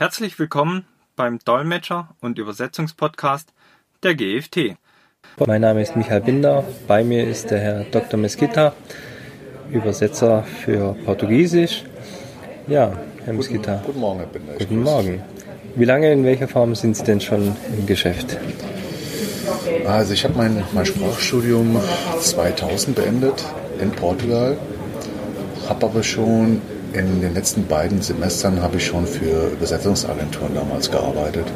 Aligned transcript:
Herzlich 0.00 0.38
willkommen 0.38 0.86
beim 1.14 1.40
Dolmetscher- 1.40 2.08
und 2.22 2.38
Übersetzungspodcast 2.38 3.52
der 4.02 4.14
GFT. 4.14 4.78
Mein 5.46 5.60
Name 5.60 5.82
ist 5.82 5.94
Michael 5.94 6.22
Binder, 6.22 6.64
bei 6.88 7.04
mir 7.04 7.28
ist 7.28 7.50
der 7.50 7.58
Herr 7.58 7.84
Dr. 7.84 8.18
Mesquita, 8.18 8.72
Übersetzer 9.70 10.42
für 10.64 10.94
Portugiesisch. 11.04 11.84
Ja, 12.66 12.96
Herr 13.26 13.34
Mesquita. 13.34 13.74
Guten, 13.74 13.86
guten 13.88 14.00
Morgen, 14.00 14.18
Herr 14.20 14.28
Binder. 14.28 14.52
Guten 14.54 14.82
Morgen. 14.82 15.22
Wie 15.76 15.84
lange, 15.84 16.10
in 16.10 16.24
welcher 16.24 16.48
Form 16.48 16.74
sind 16.74 16.96
Sie 16.96 17.04
denn 17.04 17.20
schon 17.20 17.54
im 17.76 17.84
Geschäft? 17.84 18.38
Also 19.86 20.14
ich 20.14 20.24
habe 20.24 20.32
mein, 20.34 20.64
mein 20.72 20.86
Sprachstudium 20.86 21.78
2000 22.18 22.96
beendet 22.96 23.44
in 23.78 23.90
Portugal, 23.90 24.56
habe 25.68 25.84
aber 25.84 26.02
schon 26.02 26.62
in 26.92 27.20
den 27.20 27.34
letzten 27.34 27.66
beiden 27.66 28.02
Semestern 28.02 28.62
habe 28.62 28.76
ich 28.76 28.86
schon 28.86 29.06
für 29.06 29.48
Übersetzungsagenturen 29.52 30.54
damals 30.54 30.90
gearbeitet. 30.90 31.46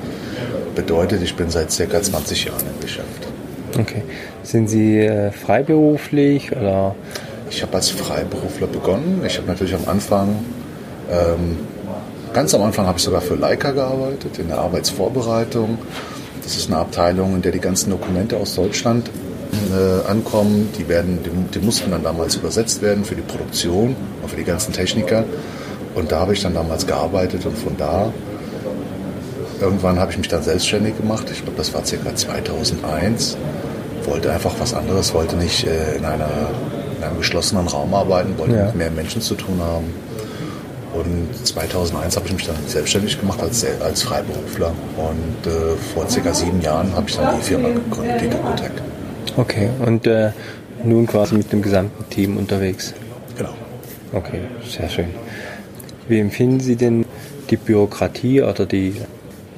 Bedeutet, 0.75 1.23
ich 1.23 1.35
bin 1.35 1.51
seit 1.51 1.73
circa 1.73 2.03
20 2.03 2.45
Jahren 2.47 2.65
im 2.75 2.81
Geschäft. 2.81 3.29
Okay. 3.79 4.03
Sind 4.43 4.69
Sie 4.69 5.01
äh, 5.01 5.33
freiberuflich 5.33 6.53
oder? 6.53 6.95
Ich 7.51 7.63
habe 7.63 7.75
als 7.75 7.91
Freiberufler 7.91 8.67
begonnen. 8.67 9.23
Ich 9.27 9.37
habe 9.37 9.47
natürlich 9.47 9.75
am 9.75 9.89
Anfang, 9.89 10.45
ähm, 11.11 11.59
ganz 12.33 12.55
am 12.55 12.63
Anfang 12.63 12.87
habe 12.87 12.99
ich 12.99 13.05
sogar 13.05 13.21
für 13.21 13.35
Leica 13.35 13.73
gearbeitet, 13.73 14.39
in 14.39 14.49
der 14.49 14.59
Arbeitsvorbereitung. 14.59 15.79
Das 16.43 16.57
ist 16.57 16.69
eine 16.69 16.79
Abteilung, 16.79 17.35
in 17.35 17.43
der 17.43 17.53
die 17.53 17.61
ganzen 17.61 17.91
Dokumente 17.91 18.37
aus 18.37 18.55
Deutschland 18.55 19.11
äh, 19.73 20.09
ankommen. 20.09 20.71
Die, 20.79 20.89
werden, 20.89 21.19
die, 21.25 21.59
die, 21.59 21.65
mussten 21.65 21.91
dann 21.91 22.03
damals 22.03 22.37
übersetzt 22.37 22.83
werden 22.83 23.05
für 23.05 23.15
die 23.15 23.23
Produktion 23.23 23.97
und 24.23 24.29
für 24.29 24.37
die 24.37 24.45
ganzen 24.45 24.73
Techniker. 24.73 25.25
Und 25.95 26.11
da 26.13 26.21
habe 26.21 26.33
ich 26.33 26.43
dann 26.43 26.55
damals 26.55 26.87
gearbeitet 26.87 27.47
und 27.47 27.57
von 27.57 27.77
da 27.77 28.13
irgendwann 29.61 29.99
habe 29.99 30.11
ich 30.13 30.19
mich 30.19 30.29
dann 30.29 30.43
selbstständig 30.43 30.97
gemacht. 30.97 31.27
Ich 31.31 31.43
glaube, 31.43 31.57
das 31.57 31.73
war 31.73 31.83
ca. 31.83 32.15
2001. 32.15 33.37
Wollte 34.05 34.33
einfach 34.33 34.53
was 34.59 34.75
anderes, 34.75 35.15
wollte 35.15 35.37
nicht 35.37 35.67
äh, 35.67 35.97
in, 35.97 36.05
einer, 36.05 36.29
in 36.97 37.03
einem 37.03 37.19
geschlossenen 37.19 37.67
Raum 37.67 37.95
arbeiten, 37.95 38.37
wollte 38.37 38.57
ja. 38.57 38.67
mit 38.67 38.77
mehr 38.77 38.91
Menschen 38.91 39.23
zu 39.23 39.35
tun 39.35 39.59
haben. 39.61 39.87
Und 40.95 41.47
2001 41.47 42.17
habe 42.17 42.27
ich 42.27 42.35
mich 42.35 42.47
dann 42.47 42.57
selbstständig 42.67 43.19
gemacht 43.19 43.41
als, 43.43 43.67
als 43.81 44.03
Freiberufler. 44.03 44.73
Und 44.97 45.51
äh, 45.51 45.77
vor 45.93 46.09
circa 46.09 46.33
sieben 46.33 46.61
Jahren 46.61 46.95
habe 46.95 47.09
ich 47.09 47.17
dann 47.17 47.37
die 47.37 47.43
Firma 47.43 47.69
gegründet, 47.69 48.21
die 48.21 48.29
Dokotech. 48.29 48.71
Okay, 49.37 49.69
und 49.85 50.07
äh, 50.07 50.31
nun 50.85 51.07
quasi 51.07 51.35
mit 51.35 51.53
dem 51.53 51.63
gesamten 51.63 52.09
Team 52.11 52.37
unterwegs? 52.37 52.95
Genau. 53.37 53.55
Okay, 54.13 54.41
sehr 54.69 54.89
schön. 54.89 55.09
Wie 56.09 56.21
empfinden 56.21 56.61
Sie 56.61 56.77
denn 56.77 57.05
die 57.51 57.57
Bürokratie 57.57 58.43
oder 58.43 58.67
die 58.67 58.95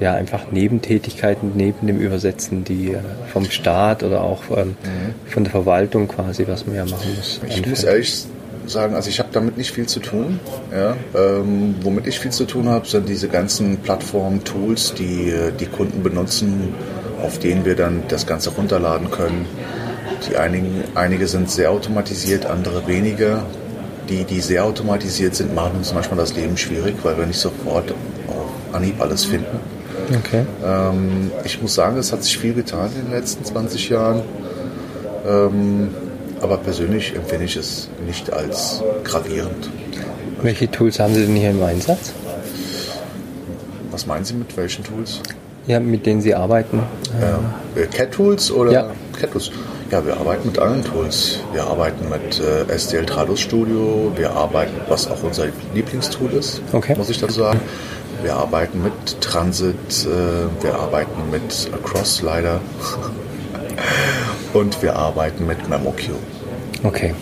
ja, 0.01 0.15
einfach 0.15 0.51
Nebentätigkeiten 0.51 1.53
neben 1.55 1.87
dem 1.87 1.99
Übersetzen, 1.99 2.65
die 2.65 2.93
äh, 2.93 2.99
vom 3.33 3.47
Staat 3.51 4.03
oder 4.03 4.23
auch 4.23 4.43
ähm, 4.51 4.69
mhm. 4.69 5.31
von 5.31 5.45
der 5.45 5.51
Verwaltung 5.51 6.09
quasi, 6.09 6.47
was 6.47 6.67
man 6.67 6.77
ja 6.77 6.85
machen 6.85 7.15
muss? 7.17 7.41
Ich 7.47 7.57
anfällt? 7.57 7.69
muss 7.69 7.85
ehrlich 7.85 8.27
sagen, 8.67 8.95
also 8.95 9.09
ich 9.09 9.19
habe 9.19 9.31
damit 9.33 9.57
nicht 9.57 9.71
viel 9.71 9.87
zu 9.87 10.01
tun. 10.01 10.41
Ja? 10.73 10.97
Ähm, 11.15 11.77
womit 11.83 12.07
ich 12.07 12.19
viel 12.19 12.33
zu 12.33 12.45
tun 12.45 12.69
habe, 12.69 12.87
sind 12.87 13.09
diese 13.09 13.29
ganzen 13.29 13.79
Plattformen, 13.79 14.45
Tools, 14.45 14.95
die 14.95 15.31
äh, 15.31 15.53
die 15.59 15.67
Kunden 15.67 16.03
benutzen, 16.03 16.75
auf 17.27 17.39
denen 17.39 17.65
wir 17.65 17.75
dann 17.75 18.05
das 18.09 18.27
Ganze 18.27 18.51
runterladen 18.51 19.11
können. 19.11 19.47
Die 20.31 20.37
einigen, 20.37 20.85
einige 20.95 21.27
sind 21.27 21.51
sehr 21.51 21.73
automatisiert, 21.73 22.47
andere 22.47 22.87
weniger. 22.87 23.45
Die, 24.09 24.25
die 24.25 24.41
sehr 24.41 24.65
automatisiert 24.65 25.35
sind, 25.35 25.53
machen 25.53 25.79
uns 25.79 25.93
manchmal 25.93 26.19
das 26.19 26.37
Leben 26.37 26.57
schwierig, 26.57 26.95
weil 27.03 27.19
wir 27.19 27.27
nicht 27.27 27.41
sofort 27.41 27.91
auf 28.29 28.75
Anhieb 28.75 29.01
alles 29.01 29.25
finden. 29.25 29.59
Okay. 30.21 30.47
Ähm, 30.65 31.33
ich 31.45 31.61
muss 31.61 31.75
sagen, 31.75 31.97
es 31.97 32.13
hat 32.13 32.23
sich 32.23 32.39
viel 32.39 32.55
getan 32.55 32.91
in 32.97 33.07
den 33.07 33.13
letzten 33.13 33.45
20 33.45 33.89
Jahren. 33.89 34.23
Ähm, 35.27 35.89
aber 36.41 36.59
persönlich 36.59 37.17
empfinde 37.17 37.47
ich 37.47 37.57
es 37.57 37.89
nicht 38.07 38.33
als 38.33 38.83
gravierend. 39.03 39.69
Welche 40.43 40.71
Tools 40.71 41.01
haben 41.01 41.15
Sie 41.15 41.27
denn 41.27 41.35
hier 41.35 41.51
im 41.51 41.63
Einsatz? 41.63 42.13
Was 43.91 44.07
meinen 44.07 44.25
Sie 44.25 44.35
mit 44.35 44.57
welchen 44.57 44.85
Tools? 44.85 45.21
Ja, 45.67 45.81
mit 45.81 46.07
denen 46.07 46.21
Sie 46.21 46.35
arbeiten. 46.35 46.81
Äh, 47.75 47.87
Cat-Tools 47.87 48.53
oder 48.53 48.73
ja. 48.73 48.91
Cat-Tools? 49.19 49.51
Ja, 49.91 50.05
wir 50.05 50.17
arbeiten 50.17 50.49
mit 50.49 50.59
allen 50.59 50.85
Tools. 50.85 51.41
Wir 51.53 51.65
arbeiten 51.65 52.09
mit 52.09 52.41
äh, 52.41 52.79
STL 52.79 53.07
Trados 53.07 53.41
Studio, 53.41 54.13
wir 54.17 54.33
arbeiten, 54.33 54.75
was 54.89 55.09
auch 55.09 55.23
unser 55.23 55.47
Lieblingstool 55.75 56.33
ist, 56.33 56.61
okay. 56.73 56.95
muss 56.97 57.09
ich 57.09 57.19
dazu 57.21 57.41
sagen. 57.41 57.61
Wir 58.23 58.35
arbeiten 58.35 58.83
mit 58.83 59.21
Transit, 59.21 59.75
äh, 60.05 60.65
wir 60.65 60.75
arbeiten 60.75 61.31
mit 61.31 61.71
Across 61.73 62.23
leider 62.23 62.61
und 64.55 64.83
wir 64.83 64.97
arbeiten 64.97 65.47
mit 65.47 65.69
MemoQ. 65.69 66.11
Okay. 66.83 67.15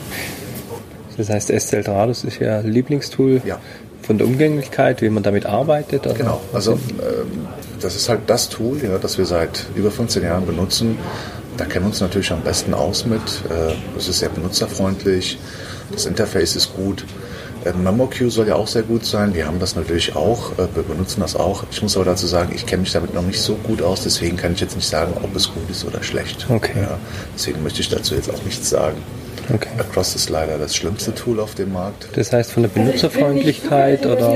Das 1.17 1.29
heißt, 1.29 1.49
STL 1.49 1.85
Trados 1.85 2.25
ist 2.25 2.41
Ihr 2.41 2.63
Lieblingstool? 2.63 3.43
Ja. 3.45 3.59
Von 4.07 4.19
der 4.19 4.27
Umgänglichkeit, 4.27 5.01
wie 5.03 5.09
man 5.09 5.23
damit 5.23 5.47
arbeitet? 5.47 6.07
Oder? 6.07 6.15
Genau. 6.15 6.41
Also 6.53 6.73
ähm, 6.73 7.49
das 7.81 7.97
ist 7.97 8.09
halt 8.09 8.21
das 8.27 8.49
Tool, 8.49 8.83
ja, 8.83 8.99
das 8.99 9.19
wir 9.19 9.27
seit 9.27 9.67
über 9.75 9.91
15 9.91 10.23
Jahren 10.23 10.47
benutzen. 10.47 10.99
Da 11.57 11.65
kennen 11.65 11.85
wir 11.85 11.89
uns 11.89 12.01
natürlich 12.01 12.33
am 12.33 12.43
besten 12.43 12.75
aus 12.75 13.07
mit. 13.07 13.21
Äh, 13.21 13.75
es 13.97 14.09
ist 14.09 14.19
sehr 14.19 14.29
benutzerfreundlich, 14.29 15.39
das 15.93 16.07
Interface 16.07 16.57
ist 16.57 16.75
gut. 16.75 17.05
Äh, 17.65 17.73
MemoQ 17.73 18.31
soll 18.31 18.49
ja 18.49 18.57
auch 18.57 18.67
sehr 18.67 18.83
gut 18.83 19.07
sein. 19.07 19.35
Wir 19.35 19.47
haben 19.47 19.59
das 19.59 19.77
natürlich 19.77 20.17
auch, 20.17 20.53
äh, 20.59 20.67
wir 20.75 20.83
benutzen 20.83 21.21
das 21.21 21.37
auch. 21.37 21.65
Ich 21.71 21.81
muss 21.83 21.97
aber 21.97 22.05
dazu 22.05 22.27
sagen, 22.27 22.53
ich 22.55 22.67
kenne 22.67 22.83
mich 22.83 22.93
damit 22.93 23.15
noch 23.15 23.23
nicht 23.23 23.41
so 23.41 23.55
gut 23.55 23.81
aus, 23.83 24.03
deswegen 24.03 24.37
kann 24.37 24.53
ich 24.53 24.61
jetzt 24.61 24.77
nicht 24.77 24.89
sagen, 24.89 25.15
ob 25.23 25.35
es 25.35 25.53
gut 25.53 25.71
ist 25.71 25.85
oder 25.85 26.03
schlecht. 26.03 26.47
Okay. 26.51 26.83
Ja, 26.83 26.99
deswegen 27.35 27.63
möchte 27.63 27.81
ich 27.81 27.89
dazu 27.89 28.15
jetzt 28.15 28.31
auch 28.31 28.43
nichts 28.45 28.69
sagen. 28.69 28.99
Okay. 29.53 29.69
Across 29.79 30.15
ist 30.15 30.31
leider 30.31 30.59
das 30.59 30.75
schlimmste 30.75 31.15
Tool 31.15 31.41
auf 31.41 31.55
dem 31.55 31.73
Markt. 31.73 32.09
Das 32.15 32.33
heißt 32.33 32.53
von 32.53 32.63
der 32.63 32.71
Benutzerfreundlichkeit 32.71 34.07
oder? 34.07 34.35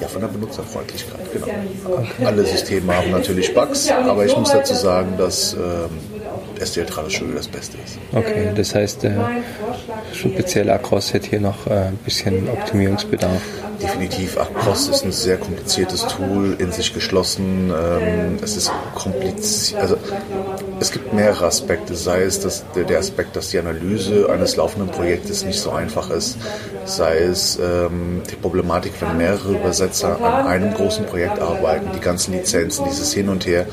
Ja, 0.00 0.06
von 0.06 0.20
der 0.20 0.28
Benutzerfreundlichkeit, 0.28 1.32
genau. 1.32 1.46
Okay. 1.84 2.24
Alle 2.24 2.44
Systeme 2.44 2.96
haben 2.96 3.10
natürlich 3.10 3.52
Bugs, 3.52 3.90
aber 3.90 4.24
ich 4.24 4.36
muss 4.36 4.52
dazu 4.52 4.74
sagen, 4.74 5.14
dass 5.18 5.54
ähm, 5.54 5.90
STL 6.64 6.86
Studio 7.08 7.34
das 7.34 7.48
Beste 7.48 7.78
ist. 7.84 7.98
Okay, 8.12 8.50
das 8.54 8.74
heißt, 8.74 9.04
äh, 9.04 9.12
speziell 10.12 10.70
Across 10.70 11.14
hätte 11.14 11.30
hier 11.30 11.40
noch 11.40 11.66
äh, 11.66 11.88
ein 11.88 11.98
bisschen 12.04 12.48
Optimierungsbedarf. 12.48 13.42
Definitiv, 13.82 14.36
Across 14.38 14.88
ist 14.88 15.04
ein 15.04 15.12
sehr 15.12 15.36
kompliziertes 15.36 16.06
Tool, 16.06 16.56
in 16.58 16.72
sich 16.72 16.92
geschlossen. 16.94 17.70
Ähm, 17.70 18.38
es 18.42 18.56
ist 18.56 18.72
kompliziert, 18.94 19.80
also 19.80 19.96
es 20.80 20.92
gibt 20.92 21.12
mehrere 21.12 21.46
Aspekte, 21.46 21.94
sei 21.94 22.22
es 22.22 22.40
der, 22.74 22.84
der, 22.84 22.98
Aspekt, 22.98 23.36
dass 23.36 23.50
die 23.50 23.58
Analyse 23.58 24.30
eines 24.30 24.56
laufenden 24.56 24.90
Projektes 24.90 25.44
nicht 25.44 25.60
so 25.60 25.70
einfach 25.70 26.10
ist, 26.10 26.38
sei 26.84 27.18
es 27.18 27.58
ähm, 27.58 28.22
die 28.30 28.36
Problematik, 28.36 28.92
wenn 29.00 29.16
mehrere 29.16 29.52
Übersetzer 29.52 30.22
an 30.22 30.46
einem 30.46 30.74
großen 30.74 31.06
Projekt 31.06 31.38
arbeiten, 31.40 31.90
die 31.94 32.00
ganzen 32.00 32.32
Lizenzen, 32.32 32.84
dieses 32.84 33.12
Hin 33.12 33.28
und 33.28 33.46
Her 33.46 33.66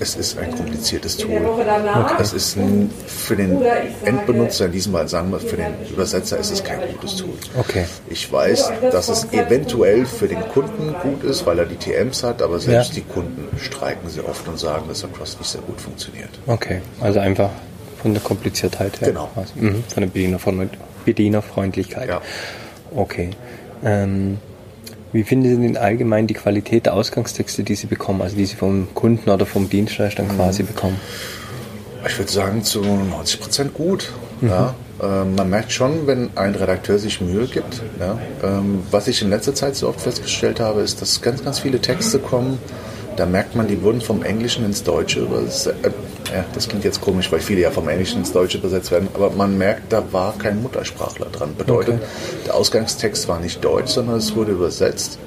es 0.00 0.16
ist 0.16 0.38
ein 0.38 0.54
kompliziertes 0.54 1.16
Tool. 1.16 1.40
Es 2.20 2.32
ist 2.32 2.56
ein, 2.56 2.90
für 3.06 3.36
den 3.36 3.60
Endbenutzer, 4.04 4.66
in 4.66 4.72
diesem 4.72 4.92
Fall 4.92 5.08
sagen 5.08 5.30
wir, 5.30 5.40
für 5.40 5.56
den 5.56 5.74
Übersetzer 5.90 6.38
ist 6.38 6.50
es 6.50 6.62
kein 6.62 6.80
gutes 6.92 7.16
Tool. 7.16 7.34
Okay. 7.56 7.84
Ich 8.08 8.30
weiß, 8.32 8.72
dass 8.92 9.08
es 9.08 9.32
eventuell 9.32 10.06
für 10.06 10.28
den 10.28 10.40
Kunden 10.48 10.94
gut 11.02 11.24
ist, 11.24 11.46
weil 11.46 11.58
er 11.58 11.66
die 11.66 11.76
TMs 11.76 12.22
hat, 12.22 12.42
aber 12.42 12.58
selbst 12.58 12.90
ja. 12.90 12.94
die 12.96 13.02
Kunden 13.02 13.48
streiken 13.58 14.08
sehr 14.08 14.28
oft 14.28 14.46
und 14.48 14.58
sagen, 14.58 14.84
dass 14.88 15.04
Across 15.04 15.38
nicht 15.38 15.50
sehr 15.50 15.62
gut 15.62 15.80
funktioniert. 15.80 16.30
Okay, 16.46 16.80
also 17.00 17.20
einfach 17.20 17.50
von 18.02 18.14
der 18.14 18.22
Kompliziertheit 18.22 19.00
her. 19.00 19.08
Genau. 19.08 19.30
Also, 19.34 19.52
mh, 19.56 19.74
von 19.88 20.02
der 20.02 20.10
Bedienerfreund 20.10 20.70
Bedienerfreundlichkeit. 21.04 22.08
Ja. 22.08 22.20
Okay. 22.94 23.30
Ähm, 23.84 24.38
wie 25.12 25.24
finden 25.24 25.48
Sie 25.48 25.62
denn 25.66 25.76
allgemein 25.76 26.26
die 26.26 26.34
Qualität 26.34 26.86
der 26.86 26.94
Ausgangstexte, 26.94 27.62
die 27.62 27.74
Sie 27.74 27.86
bekommen, 27.86 28.22
also 28.22 28.36
die 28.36 28.46
Sie 28.46 28.56
vom 28.56 28.88
Kunden 28.94 29.30
oder 29.30 29.46
vom 29.46 29.68
Dienstleister 29.68 30.22
mhm. 30.22 30.36
quasi 30.36 30.62
bekommen? 30.62 30.96
Ich 32.06 32.18
würde 32.18 32.30
sagen 32.30 32.62
zu 32.62 32.82
90 32.82 33.40
Prozent 33.40 33.74
gut. 33.74 34.12
Mhm. 34.40 34.48
Ja. 34.48 34.74
Ähm, 35.00 35.34
man 35.34 35.48
merkt 35.50 35.72
schon, 35.72 36.06
wenn 36.06 36.30
ein 36.36 36.54
Redakteur 36.54 36.98
sich 36.98 37.20
Mühe 37.20 37.46
gibt. 37.46 37.82
Ja. 38.00 38.18
Ähm, 38.42 38.80
was 38.90 39.08
ich 39.08 39.22
in 39.22 39.30
letzter 39.30 39.54
Zeit 39.54 39.76
so 39.76 39.88
oft 39.88 40.00
festgestellt 40.00 40.60
habe, 40.60 40.80
ist, 40.80 41.00
dass 41.00 41.20
ganz, 41.22 41.44
ganz 41.44 41.60
viele 41.60 41.80
Texte 41.80 42.18
kommen, 42.18 42.58
da 43.18 43.26
merkt 43.26 43.54
man, 43.54 43.66
die 43.66 43.82
wurden 43.82 44.00
vom 44.00 44.22
Englischen 44.22 44.64
ins 44.64 44.82
Deutsche 44.82 45.20
übersetzt. 45.20 45.66
Äh, 45.66 45.90
ja, 46.32 46.44
das 46.54 46.68
klingt 46.68 46.84
jetzt 46.84 47.00
komisch, 47.00 47.32
weil 47.32 47.40
viele 47.40 47.62
ja 47.62 47.70
vom 47.70 47.88
Englischen 47.88 48.18
ins 48.18 48.32
Deutsche 48.32 48.58
übersetzt 48.58 48.90
werden, 48.90 49.08
aber 49.14 49.30
man 49.30 49.56
merkt, 49.58 49.92
da 49.92 50.04
war 50.12 50.36
kein 50.38 50.62
Muttersprachler 50.62 51.26
dran. 51.26 51.54
Bedeutet, 51.56 51.94
okay. 51.94 52.04
der 52.46 52.54
Ausgangstext 52.54 53.26
war 53.28 53.40
nicht 53.40 53.64
deutsch, 53.64 53.92
sondern 53.92 54.16
es 54.16 54.36
wurde 54.36 54.52
übersetzt. 54.52 55.18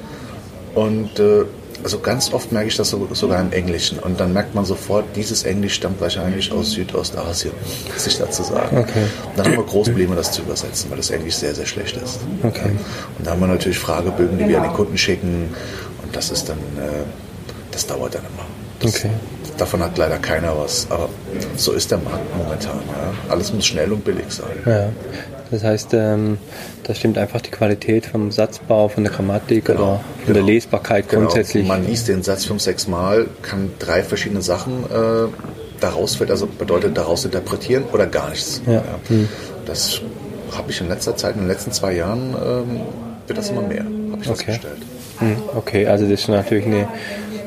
Und 0.76 1.20
äh, 1.20 1.44
also 1.84 2.00
ganz 2.00 2.32
oft 2.32 2.52
merke 2.52 2.68
ich 2.68 2.78
das 2.78 2.92
sogar 2.92 3.42
im 3.42 3.52
Englischen. 3.52 3.98
Und 3.98 4.20
dann 4.20 4.34
merkt 4.34 4.54
man 4.54 4.64
sofort, 4.66 5.04
dieses 5.16 5.44
Englisch 5.44 5.74
stammt 5.74 6.00
wahrscheinlich 6.00 6.52
aus 6.52 6.72
Südostasien, 6.72 7.54
muss 7.92 8.06
ich 8.06 8.18
dazu 8.20 8.44
sagen. 8.44 8.78
Okay. 8.78 9.06
Und 9.30 9.38
dann 9.38 9.48
haben 9.48 9.58
wir 9.58 9.64
große 9.64 9.90
Probleme, 9.90 10.16
das 10.16 10.32
zu 10.32 10.44
übersetzen, 10.44 10.92
weil 10.92 10.98
das 10.98 11.10
Englisch 11.10 11.36
sehr, 11.36 11.56
sehr 11.56 11.66
schlecht 11.66 11.98
ist. 11.98 12.20
Okay. 12.44 12.70
Und 13.18 13.26
da 13.26 13.32
haben 13.32 13.40
wir 13.40 13.48
natürlich 13.48 13.80
Fragebögen, 13.80 14.38
die 14.38 14.48
wir 14.48 14.58
an 14.58 14.66
den 14.66 14.74
Kunden 14.74 14.98
schicken 14.98 15.50
das 16.12 16.32
ist 16.32 16.50
dann, 16.50 16.58
äh, 16.78 17.04
das 17.82 17.88
dauert 17.88 18.16
dann 18.16 18.22
immer. 18.22 18.46
Das, 18.80 18.96
Okay. 18.96 19.10
Davon 19.58 19.84
hat 19.84 19.96
leider 19.98 20.18
keiner 20.18 20.58
was, 20.58 20.88
aber 20.90 21.08
so 21.56 21.74
ist 21.74 21.92
der 21.92 22.00
Markt 22.00 22.36
momentan. 22.36 22.80
Ja. 22.88 23.32
Alles 23.32 23.54
muss 23.54 23.66
schnell 23.66 23.92
und 23.92 24.04
billig 24.04 24.26
sein. 24.30 24.48
Ja. 24.66 24.90
Das 25.52 25.64
heißt, 25.64 25.94
ähm, 25.94 26.38
da 26.84 26.96
stimmt 26.96 27.18
einfach 27.18 27.42
die 27.42 27.52
Qualität 27.52 28.06
vom 28.08 28.32
Satzbau, 28.32 28.88
von 28.88 29.04
der 29.04 29.14
Grammatik 29.14 29.70
oder 29.70 29.78
von 29.78 30.00
der 30.26 30.36
genau. 30.36 30.46
Lesbarkeit 30.48 31.10
Genau. 31.10 31.24
grundsätzlich. 31.24 31.68
Man 31.68 31.86
liest 31.86 32.08
den 32.08 32.24
Satz 32.24 32.46
fünf, 32.46 32.62
sechs 32.62 32.88
Mal, 32.88 33.28
kann 33.44 33.72
drei 33.78 34.02
verschiedene 34.02 34.42
Sachen 34.42 34.84
äh, 34.86 35.28
daraus 35.80 36.20
wird, 36.20 36.32
also 36.32 36.48
bedeutet 36.48 36.98
daraus 36.98 37.26
interpretieren 37.26 37.84
oder 37.92 38.08
gar 38.08 38.30
nichts. 38.30 38.62
Ja. 38.66 38.82
Hm. 39.10 39.28
Das 39.66 40.02
habe 40.58 40.72
ich 40.72 40.82
in 40.82 40.88
letzter 40.88 41.16
Zeit, 41.18 41.36
in 41.36 41.42
den 41.42 41.48
letzten 41.50 41.72
zwei 41.72 41.94
Jahren, 41.94 42.34
ähm, 42.44 42.80
wird 43.28 43.38
das 43.38 43.50
immer 43.50 43.62
mehr, 43.62 43.84
habe 43.84 44.22
ich 44.22 44.30
Okay. 44.30 44.36
festgestellt. 44.46 44.78
Hm, 45.20 45.36
Okay, 45.56 45.86
also 45.86 46.06
das 46.10 46.22
ist 46.22 46.30
natürlich 46.30 46.66
eine, 46.66 46.88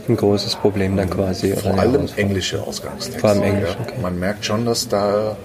ein 0.08 0.16
großes 0.16 0.56
Problem 0.56 0.96
dann 0.96 1.08
quasi. 1.10 1.54
Vor 1.56 1.78
allem 1.78 2.08
englische 2.16 2.62
Ausgangstexte. 2.62 3.20
Vor 3.20 3.30
allem 3.30 3.42
Englisch, 3.42 3.70
ja. 3.70 3.76
okay. 3.80 4.00
Man 4.02 4.18
merkt 4.18 4.44
schon, 4.44 4.64
dass 4.66 4.88
da 4.88 5.36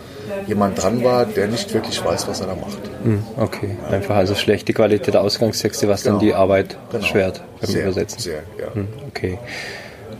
jemand 0.47 0.81
dran 0.81 1.03
war, 1.03 1.25
der 1.25 1.47
nicht 1.47 1.73
wirklich 1.73 2.03
weiß, 2.03 2.27
was 2.27 2.41
er 2.41 2.47
da 2.47 2.55
macht. 2.55 2.77
Hm, 3.03 3.23
Okay, 3.37 3.77
einfach 3.89 4.15
also 4.15 4.35
schlechte 4.35 4.73
Qualität 4.73 5.13
der 5.13 5.21
Ausgangstexte, 5.21 5.87
was 5.87 6.03
dann 6.03 6.13
Genau. 6.19 6.25
die 6.25 6.33
Arbeit 6.33 6.77
Genau. 6.91 7.03
erschwert 7.03 7.41
beim 7.61 7.69
sehr, 7.69 7.83
Übersetzen. 7.83 8.19
Sehr, 8.19 8.43
ja. 8.59 8.73
Hm, 8.73 8.87
Okay, 9.07 9.37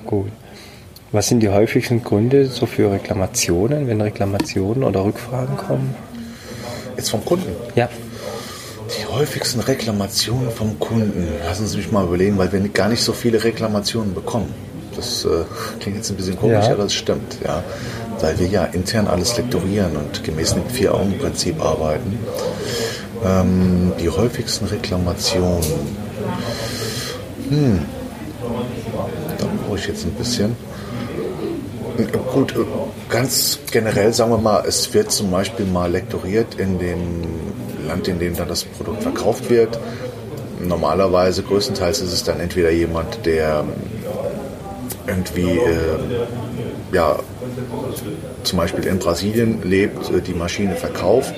gut. 0.05 0.31
Was 1.11 1.27
sind 1.27 1.39
die 1.41 1.49
häufigsten 1.49 2.03
Gründe 2.03 2.45
so 2.45 2.65
für 2.67 2.91
Reklamationen, 2.91 3.87
wenn 3.87 3.99
Reklamationen 3.99 4.83
oder 4.83 5.03
Rückfragen 5.05 5.57
kommen? 5.57 5.95
Jetzt 6.95 7.09
vom 7.09 7.23
Kunden. 7.25 7.51
Ja, 7.75 7.89
Die 8.97 9.05
häufigsten 9.05 9.59
Reklamationen 9.59 10.49
vom 10.51 10.79
Kunden. 10.79 11.27
Lassen 11.45 11.67
Sie 11.67 11.77
mich 11.77 11.91
mal 11.91 12.05
überlegen, 12.05 12.37
weil 12.37 12.51
wir 12.51 12.59
gar 12.69 12.89
nicht 12.89 13.03
so 13.03 13.13
viele 13.13 13.43
Reklamationen 13.43 14.13
bekommen. 14.13 14.53
Das 14.95 15.25
äh, 15.25 15.43
klingt 15.79 15.97
jetzt 15.97 16.09
ein 16.09 16.15
bisschen 16.17 16.37
komisch, 16.37 16.65
Ja. 16.65 16.73
aber 16.73 16.85
es 16.85 16.93
stimmt, 16.93 17.37
ja. 17.43 17.63
Weil 18.19 18.37
wir 18.39 18.47
ja 18.47 18.65
intern 18.65 19.07
alles 19.07 19.37
lektorieren 19.37 19.95
und 19.95 20.23
gemäß 20.23 20.55
dem 20.55 20.67
Vier-Augen-Prinzip 20.69 21.63
arbeiten. 21.63 22.17
Ähm, 23.23 23.93
die 23.99 24.09
häufigsten 24.09 24.65
Reklamationen. 24.65 25.63
Hm. 27.49 27.79
Da 29.37 29.45
brauche 29.65 29.77
ich 29.77 29.87
jetzt 29.87 30.05
ein 30.05 30.11
bisschen. 30.13 30.55
Gut, 32.33 32.53
äh, 32.53 32.59
ganz 33.09 33.59
generell 33.71 34.13
sagen 34.13 34.31
wir 34.31 34.37
mal, 34.37 34.63
es 34.67 34.93
wird 34.93 35.11
zum 35.11 35.31
Beispiel 35.31 35.65
mal 35.65 35.91
lektoriert 35.91 36.55
in 36.55 36.79
dem 36.79 37.03
Land, 37.89 38.07
in 38.07 38.19
dem 38.19 38.35
dann 38.35 38.47
das 38.47 38.63
Produkt 38.63 39.03
verkauft 39.03 39.49
wird. 39.49 39.77
Normalerweise, 40.65 41.43
größtenteils 41.43 42.01
ist 42.01 42.13
es 42.13 42.23
dann 42.23 42.39
entweder 42.39 42.69
jemand, 42.69 43.25
der 43.25 43.65
irgendwie, 45.07 45.57
äh, 45.57 46.93
ja, 46.93 47.17
zum 48.43 48.57
Beispiel 48.57 48.85
in 48.85 48.99
Brasilien 48.99 49.61
lebt, 49.63 50.09
äh, 50.11 50.21
die 50.21 50.33
Maschine 50.33 50.75
verkauft 50.75 51.33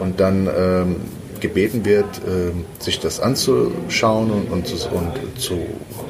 und 0.00 0.20
dann 0.20 0.48
ähm, 0.54 0.96
gebeten 1.40 1.84
wird, 1.84 2.06
ähm, 2.26 2.64
sich 2.78 3.00
das 3.00 3.20
anzuschauen 3.20 4.30
und, 4.30 4.50
und, 4.50 4.66
zu- 4.66 4.88
und 4.88 5.40
zu 5.40 5.58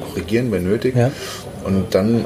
korrigieren, 0.09 0.51
wenn 0.51 0.63
nötig. 0.63 0.95
Ja. 0.95 1.11
Und 1.65 1.95
dann, 1.95 2.25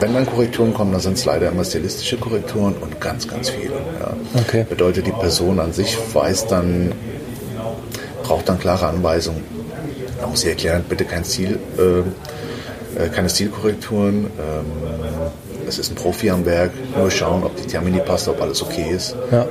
wenn 0.00 0.14
dann 0.14 0.26
Korrekturen 0.26 0.72
kommen, 0.72 0.92
dann 0.92 1.00
sind 1.00 1.18
es 1.18 1.24
leider 1.24 1.48
immer 1.50 1.64
stilistische 1.64 2.16
Korrekturen 2.16 2.74
und 2.80 3.00
ganz, 3.00 3.28
ganz 3.28 3.50
viele. 3.50 3.74
Ja. 4.00 4.16
Okay. 4.40 4.64
Bedeutet, 4.68 5.06
die 5.06 5.12
Person 5.12 5.60
an 5.60 5.72
sich 5.72 5.96
weiß 6.12 6.46
dann, 6.46 6.92
braucht 8.28 8.48
dann 8.48 8.58
klare 8.58 8.86
Anweisungen. 8.86 9.42
Da 10.20 10.26
muss 10.26 10.42
sie 10.42 10.50
erklären, 10.50 10.84
bitte 10.88 11.04
kein 11.04 11.24
Stil, 11.24 11.58
äh, 11.78 13.02
äh, 13.02 13.08
keine 13.08 13.28
Stilkorrekturen. 13.30 14.26
Ähm, 14.26 14.66
es 15.66 15.78
ist 15.78 15.90
ein 15.90 15.96
Profi 15.96 16.30
am 16.30 16.46
Werk, 16.46 16.70
nur 16.96 17.10
schauen, 17.10 17.44
ob 17.44 17.54
die 17.56 17.66
Termini 17.66 18.00
passt, 18.00 18.26
ob 18.26 18.40
alles 18.40 18.62
okay 18.62 18.90
ist. 18.90 19.14
Ja. 19.30 19.46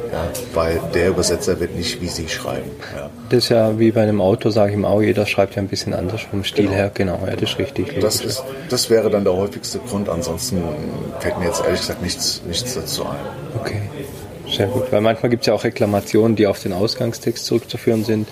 weil 0.56 0.79
der 0.94 1.09
Übersetzer 1.09 1.59
wird 1.59 1.75
nicht 1.75 2.01
wie 2.01 2.07
Sie 2.07 2.27
schreiben. 2.27 2.71
Ja. 2.95 3.09
das 3.29 3.44
ist 3.44 3.50
ja 3.50 3.77
wie 3.77 3.91
bei 3.91 4.01
einem 4.01 4.19
Auto, 4.19 4.50
sage 4.50 4.71
ich 4.71 4.77
ihm 4.77 4.85
auch, 4.85 5.01
jeder 5.01 5.27
schreibt 5.27 5.56
ja 5.56 5.62
ein 5.62 5.68
bisschen 5.68 5.94
anders 5.94 6.21
vom 6.21 6.44
Stil 6.44 6.69
her. 6.69 6.89
Genau, 6.94 7.19
ja, 7.27 7.35
das 7.35 7.51
ist 7.51 7.59
richtig. 7.59 8.00
Das, 8.00 8.21
ist, 8.21 8.44
das 8.69 8.89
wäre 8.89 9.12
dann 9.12 9.25
der 9.25 9.33
häufigste 9.35 9.77
Grund. 9.77 10.09
Ansonsten 10.09 10.63
fällt 11.19 11.38
mir 11.38 11.45
jetzt 11.45 11.63
ehrlich 11.63 11.81
gesagt 11.81 12.01
nichts, 12.01 12.41
nichts 12.47 12.74
dazu 12.74 13.06
ein. 13.06 13.59
Okay, 13.59 13.81
sehr 14.49 14.67
gut. 14.67 14.91
Weil 14.91 15.01
manchmal 15.01 15.29
gibt 15.29 15.44
es 15.44 15.47
ja 15.47 15.53
auch 15.53 15.63
Reklamationen, 15.63 16.35
die 16.35 16.47
auf 16.47 16.61
den 16.61 16.73
Ausgangstext 16.73 17.45
zurückzuführen 17.45 18.03
sind, 18.05 18.27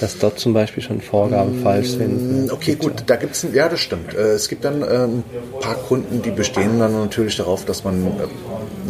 dass 0.00 0.18
dort 0.18 0.38
zum 0.38 0.52
Beispiel 0.52 0.82
schon 0.82 1.00
Vorgaben 1.00 1.62
falsch 1.62 1.88
sind. 1.90 2.50
Okay, 2.52 2.74
gut, 2.74 3.04
da 3.06 3.16
gibt 3.16 3.34
es, 3.34 3.46
ja, 3.52 3.68
das 3.68 3.80
stimmt. 3.80 4.14
Äh, 4.14 4.32
Es 4.34 4.48
gibt 4.48 4.64
dann 4.64 4.82
ähm, 4.82 5.22
ein 5.54 5.60
paar 5.60 5.76
Kunden, 5.76 6.22
die 6.22 6.30
bestehen 6.30 6.78
dann 6.78 6.92
natürlich 6.92 7.36
darauf, 7.36 7.64
dass 7.64 7.84
man 7.84 8.06
ähm, 8.06 8.12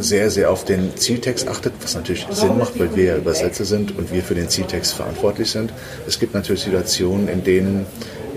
sehr, 0.00 0.30
sehr 0.30 0.50
auf 0.50 0.64
den 0.64 0.96
Zieltext 0.96 1.46
achtet, 1.48 1.72
was 1.82 1.94
natürlich 1.94 2.26
Sinn 2.30 2.58
macht, 2.58 2.78
weil 2.78 2.94
wir 2.96 3.04
ja 3.04 3.16
Übersetzer 3.16 3.64
sind 3.64 3.96
und 3.96 4.12
wir 4.12 4.22
für 4.22 4.34
den 4.34 4.48
Zieltext 4.48 4.94
verantwortlich 4.94 5.50
sind. 5.50 5.72
Es 6.06 6.18
gibt 6.18 6.34
natürlich 6.34 6.62
Situationen, 6.62 7.28
in 7.28 7.44
denen 7.44 7.86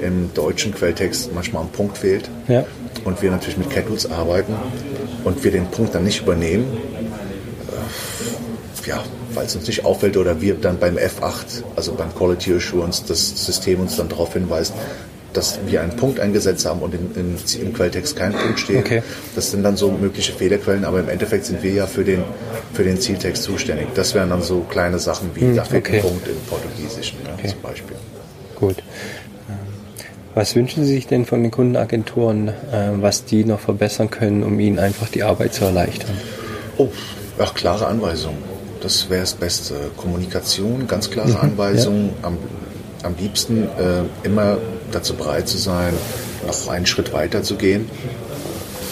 im 0.02 0.30
deutschen 0.36 0.74
Quelltext 0.76 1.34
manchmal 1.34 1.64
ein 1.64 1.70
Punkt 1.70 1.98
fehlt 1.98 2.30
Ja. 2.48 2.66
und 3.04 3.20
wir 3.24 3.32
natürlich 3.32 3.58
mit 3.58 3.72
CatTools 3.72 4.12
arbeiten 4.12 4.54
und 5.24 5.44
wir 5.44 5.50
den 5.50 5.66
Punkt 5.72 5.96
dann 5.96 6.04
nicht 6.04 6.22
übernehmen, 6.22 6.66
äh, 6.97 6.97
ja, 8.88 9.04
weil 9.34 9.46
es 9.46 9.56
uns 9.56 9.68
nicht 9.68 9.86
auffällt 9.86 10.18
oder 10.18 10.42
wir 10.42 10.56
dann 10.56 10.80
beim 10.80 10.96
F8, 10.98 11.64
also 11.76 11.94
beim 11.94 12.14
Quality 12.16 12.56
Assurance, 12.56 13.04
das 13.08 13.46
System 13.46 13.82
uns 13.82 13.98
dann 13.98 14.10
darauf 14.10 14.34
hinweist, 14.34 14.74
dass 15.34 15.60
wir 15.68 15.82
einen 15.82 15.96
Punkt 15.96 16.20
eingesetzt 16.20 16.66
haben 16.66 16.80
und 16.80 16.96
im, 16.96 17.12
im, 17.16 17.36
im 17.62 17.74
Quelltext 17.74 18.16
kein 18.16 18.32
Punkt 18.34 18.60
steht. 18.60 18.78
Okay. 18.78 19.04
Das 19.36 19.52
sind 19.52 19.62
dann 19.62 19.78
so 19.78 19.92
mögliche 19.92 20.32
Fehlerquellen, 20.34 20.84
aber 20.86 21.00
im 21.02 21.10
Endeffekt 21.10 21.46
sind 21.46 21.62
wir 21.62 21.72
ja 21.72 21.86
für 21.86 22.04
den, 22.04 22.24
für 22.74 22.84
den 22.84 23.00
Zieltext 23.00 23.44
zuständig. 23.44 23.88
Das 23.94 24.16
wären 24.16 24.30
dann 24.32 24.42
so 24.42 24.62
kleine 24.62 24.98
Sachen 24.98 25.30
wie, 25.36 25.54
da 25.56 25.64
fehlt 25.64 25.88
Hm, 25.88 25.94
okay. 25.96 25.96
ein 25.98 26.02
Punkt 26.10 26.28
im 26.28 26.38
Portugiesischen 26.50 27.18
ja, 27.26 27.34
Okay. 27.38 27.50
zum 27.50 27.62
Beispiel. 27.62 27.98
Gut. 28.56 28.78
Ähm, 29.50 29.56
Was 30.34 30.56
wünschen 30.56 30.86
Sie 30.86 30.94
sich 30.94 31.06
denn 31.06 31.26
von 31.26 31.44
den 31.44 31.52
Kundenagenturen, 31.52 32.48
äh, 32.48 32.54
was 32.94 33.26
die 33.26 33.44
noch 33.44 33.60
verbessern 33.60 34.10
können, 34.10 34.42
um 34.44 34.60
Ihnen 34.60 34.80
einfach 34.80 35.10
die 35.10 35.22
Arbeit 35.24 35.54
zu 35.54 35.66
erleichtern? 35.66 36.18
Oh, 36.78 36.88
ach, 37.38 37.54
klare 37.54 37.86
Anweisungen. 37.86 38.38
Das 38.82 39.10
wäre 39.10 39.22
das 39.22 39.34
Beste. 39.34 39.76
Kommunikation, 39.98 40.88
ganz 40.88 41.10
klare 41.10 41.40
Anweisungen. 41.40 42.12
Am, 42.22 42.38
am 43.04 43.16
liebsten 43.18 43.64
äh, 43.64 44.04
immer 44.24 44.58
dazu 44.92 45.16
bereit 45.16 45.48
zu 45.48 45.58
sein, 45.58 45.94
noch 46.46 46.68
einen 46.68 46.86
Schritt 46.86 47.14
weiter 47.14 47.44
zu 47.44 47.56
gehen. 47.56 47.90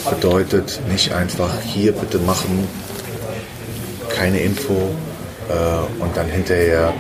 Bedeutet 0.10 0.82
nicht 0.92 1.14
einfach 1.14 1.62
hier 1.62 1.92
bitte 1.92 2.20
machen, 2.20 2.68
keine 4.10 4.40
Info 4.40 4.74
äh, 4.74 6.04
und 6.04 6.16
dann 6.16 6.28
hinterher 6.28 6.94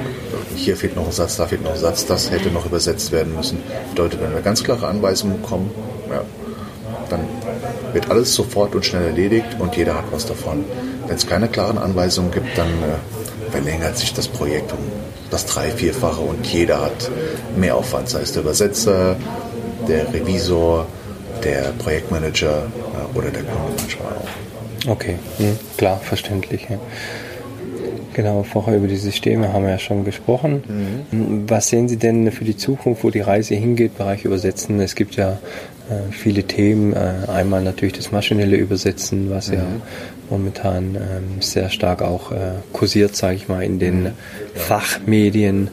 hier 0.55 0.77
fehlt 0.77 0.95
noch 0.95 1.05
ein 1.05 1.11
Satz, 1.11 1.37
da 1.37 1.47
fehlt 1.47 1.63
noch 1.63 1.73
ein 1.73 1.79
Satz, 1.79 2.05
das 2.05 2.31
hätte 2.31 2.49
noch 2.49 2.65
übersetzt 2.65 3.11
werden 3.11 3.35
müssen. 3.35 3.61
Bedeutet, 3.91 4.21
wenn 4.21 4.33
wir 4.33 4.41
ganz 4.41 4.63
klare 4.63 4.87
Anweisungen 4.87 5.41
bekommen, 5.41 5.71
ja, 6.09 6.21
dann 7.09 7.21
wird 7.93 8.09
alles 8.09 8.33
sofort 8.33 8.73
und 8.75 8.85
schnell 8.85 9.05
erledigt 9.05 9.57
und 9.59 9.75
jeder 9.75 9.95
hat 9.95 10.05
was 10.11 10.25
davon. 10.25 10.65
Wenn 11.07 11.15
es 11.15 11.27
keine 11.27 11.47
klaren 11.47 11.77
Anweisungen 11.77 12.31
gibt, 12.31 12.57
dann 12.57 12.67
äh, 12.67 13.51
verlängert 13.51 13.97
sich 13.97 14.13
das 14.13 14.27
Projekt 14.27 14.71
um 14.71 14.79
das 15.29 15.45
Drei-, 15.45 15.71
Vierfache 15.71 16.21
und 16.21 16.45
jeder 16.45 16.81
hat 16.81 17.09
mehr 17.55 17.75
Aufwand, 17.75 18.09
sei 18.09 18.21
es 18.21 18.33
der 18.33 18.43
Übersetzer, 18.43 19.15
der 19.87 20.13
Revisor, 20.13 20.85
der 21.43 21.73
Projektmanager 21.79 22.63
äh, 22.63 23.17
oder 23.17 23.29
der 23.29 23.43
Kunde 23.43 23.73
manchmal 23.77 24.13
auch. 24.13 24.91
Okay, 24.91 25.15
hm, 25.37 25.57
klar, 25.77 25.99
verständlich. 26.03 26.67
Ja. 26.69 26.77
Genau, 28.13 28.43
vorher 28.43 28.77
über 28.77 28.87
die 28.87 28.95
Systeme 28.95 29.51
haben 29.51 29.65
wir 29.65 29.71
ja 29.71 29.79
schon 29.79 30.05
gesprochen. 30.05 31.43
Was 31.47 31.67
sehen 31.67 31.89
Sie 31.89 31.97
denn 31.97 32.31
für 32.31 32.45
die 32.45 32.55
Zukunft, 32.55 33.03
wo 33.03 33.09
die 33.09 33.19
Reise 33.19 33.55
hingeht, 33.55 33.97
Bereich 33.97 34.23
Übersetzen? 34.23 34.79
Es 34.79 34.95
gibt 34.95 35.15
ja 35.17 35.37
viele 36.11 36.43
Themen. 36.43 36.93
Äh, 36.93 37.29
einmal 37.29 37.61
natürlich 37.63 37.93
das 37.93 38.11
maschinelle 38.11 38.55
Übersetzen, 38.57 39.29
was 39.29 39.49
ja 39.49 39.63
momentan 40.29 40.95
ähm, 40.95 41.41
sehr 41.41 41.69
stark 41.69 42.01
auch 42.01 42.31
äh, 42.31 42.35
kursiert, 42.73 43.15
sage 43.15 43.35
ich 43.35 43.47
mal, 43.47 43.61
in 43.63 43.77
den 43.77 44.11
Fachmedien. 44.55 45.69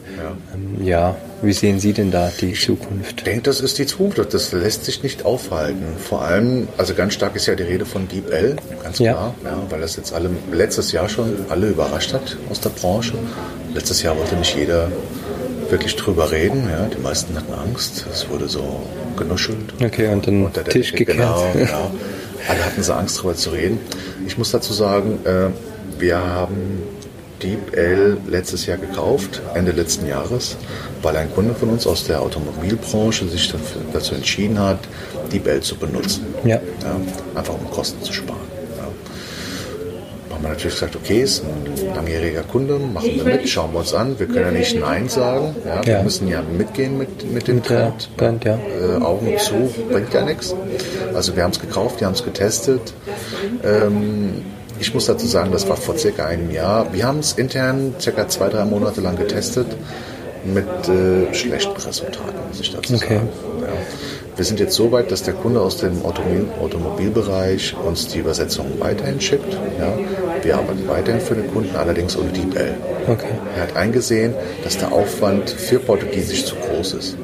Ähm, 0.53 0.85
ja, 0.85 1.15
wie 1.41 1.53
sehen 1.53 1.79
Sie 1.79 1.93
denn 1.93 2.11
da 2.11 2.31
die 2.39 2.53
Zukunft? 2.53 3.15
Ich 3.17 3.23
denke, 3.23 3.41
das 3.43 3.59
ist 3.61 3.77
die 3.79 3.85
Zukunft. 3.85 4.33
Das 4.33 4.51
lässt 4.51 4.85
sich 4.85 5.01
nicht 5.03 5.25
aufhalten. 5.25 5.83
Vor 5.97 6.21
allem, 6.21 6.67
also 6.77 6.93
ganz 6.93 7.13
stark 7.15 7.35
ist 7.35 7.47
ja 7.47 7.55
die 7.55 7.63
Rede 7.63 7.85
von 7.85 8.07
Deep 8.07 8.31
L, 8.31 8.55
ganz 8.83 8.99
Ja. 8.99 9.13
klar, 9.13 9.35
ja, 9.43 9.57
weil 9.69 9.81
das 9.81 9.95
jetzt 9.95 10.13
alle 10.13 10.29
letztes 10.51 10.91
Jahr 10.91 11.09
schon 11.09 11.33
alle 11.49 11.69
überrascht 11.69 12.13
hat 12.13 12.37
aus 12.49 12.61
der 12.61 12.69
Branche. 12.69 13.13
Letztes 13.73 14.03
Jahr 14.03 14.15
wollte 14.17 14.35
nicht 14.35 14.55
jeder 14.55 14.89
wirklich 15.73 15.95
drüber 15.95 16.31
reden. 16.31 16.69
Ja. 16.69 16.85
Die 16.85 17.01
meisten 17.01 17.35
hatten 17.35 17.53
Angst. 17.53 18.05
Es 18.11 18.29
wurde 18.29 18.47
so 18.47 18.83
genuschelt. 19.17 19.73
Okay, 19.83 20.07
und 20.07 20.25
dann 20.25 20.45
Unter 20.45 20.63
Tisch 20.63 20.91
Decke, 20.91 21.05
gekehrt. 21.05 21.17
Genau, 21.17 21.51
genau. 21.53 21.91
Alle 22.47 22.65
hatten 22.65 22.83
so 22.83 22.93
Angst, 22.93 23.17
darüber 23.17 23.35
zu 23.35 23.49
reden. 23.49 23.79
Ich 24.27 24.37
muss 24.37 24.51
dazu 24.51 24.73
sagen, 24.73 25.19
äh, 25.25 25.49
wir 25.99 26.17
haben 26.17 26.83
DeepL 27.41 28.17
letztes 28.27 28.65
Jahr 28.65 28.77
gekauft, 28.77 29.41
Ende 29.53 29.71
letzten 29.71 30.07
Jahres, 30.07 30.57
weil 31.01 31.17
ein 31.17 31.33
Kunde 31.33 31.55
von 31.55 31.69
uns 31.69 31.87
aus 31.87 32.05
der 32.05 32.21
Automobilbranche 32.21 33.27
sich 33.27 33.51
dafür, 33.51 33.81
dazu 33.91 34.15
entschieden 34.15 34.59
hat, 34.59 34.79
DeepL 35.31 35.61
zu 35.61 35.75
benutzen. 35.75 36.25
Ja. 36.43 36.55
Ja, 36.55 36.95
einfach 37.35 37.55
um 37.55 37.69
Kosten 37.71 38.01
zu 38.03 38.13
sparen. 38.13 38.42
Haben 40.43 40.49
wir 40.51 40.55
natürlich 40.55 40.73
gesagt, 40.75 40.95
okay, 40.97 41.21
ist 41.21 41.41
ein 41.45 41.95
langjähriger 41.95 42.43
Kunde, 42.43 42.73
machen 42.77 43.09
wir 43.15 43.23
mit, 43.23 43.47
schauen 43.47 43.71
wir 43.71 43.79
uns 43.79 43.93
an. 43.93 44.19
Wir 44.19 44.25
können 44.27 44.45
ja 44.47 44.51
nicht 44.51 44.77
Nein 44.77 45.07
sagen. 45.07 45.55
Ja. 45.65 45.85
Wir 45.85 45.93
Ja. 45.93 46.03
müssen 46.03 46.27
ja 46.27 46.41
mitgehen 46.41 46.97
mit, 46.97 47.31
mit 47.31 47.47
dem 47.47 47.55
Mit 47.55 47.65
Trend. 47.65 48.09
Trend, 48.17 48.43
ja. 48.43 48.55
Äh, 48.57 49.01
Augen 49.01 49.37
zu 49.39 49.73
bringt 49.89 50.13
ja 50.13 50.25
nichts. 50.25 50.53
Also 51.13 51.37
wir 51.37 51.43
haben 51.43 51.51
es 51.51 51.59
gekauft, 51.61 52.01
wir 52.01 52.07
haben 52.07 52.13
es 52.15 52.25
getestet. 52.25 52.93
Ähm, 53.63 54.41
ich 54.81 54.93
muss 54.93 55.05
dazu 55.05 55.25
sagen, 55.27 55.53
das 55.53 55.69
war 55.69 55.77
vor 55.77 55.97
circa 55.97 56.25
einem 56.25 56.51
Jahr. 56.51 56.91
Wir 56.91 57.05
haben 57.07 57.19
es 57.19 57.33
intern 57.33 57.95
circa 58.01 58.27
zwei, 58.27 58.49
drei 58.49 58.65
Monate 58.65 58.99
lang 58.99 59.15
getestet 59.15 59.67
mit 60.43 60.65
äh, 60.89 61.33
schlechten 61.33 61.71
Resultaten, 61.81 62.33
muss 62.49 62.59
ich 62.59 62.69
dazu 62.73 62.95
Okay. 62.95 63.15
sagen. 63.15 63.29
Ja. 63.61 63.67
Wir 64.35 64.45
sind 64.45 64.59
jetzt 64.59 64.75
so 64.75 64.91
weit, 64.91 65.11
dass 65.11 65.21
der 65.23 65.35
Kunde 65.35 65.61
aus 65.61 65.77
dem 65.77 66.03
Automobil 66.03 66.47
Automobilbereich 66.59 67.75
uns 67.77 68.07
die 68.07 68.19
Übersetzung 68.19 68.65
weiterhin 68.79 69.21
schickt. 69.21 69.53
Ja. 69.79 69.97
Wir 70.41 70.57
arbeiten 70.57 70.87
weiterhin 70.87 71.21
für 71.21 71.35
den 71.35 71.51
Kunden, 71.53 71.75
allerdings 71.75 72.17
ohne 72.17 72.29
DeepL. 72.29 72.73
Okay. 73.07 73.27
Er 73.55 73.63
hat 73.63 73.75
eingesehen, 73.75 74.33
dass 74.63 74.77
der 74.77 74.91
Aufwand 74.91 75.49
für 75.49 75.79
Portugiesisch 75.79 76.45
zu 76.45 76.55
groß 76.55 76.93
ist. 76.93 77.17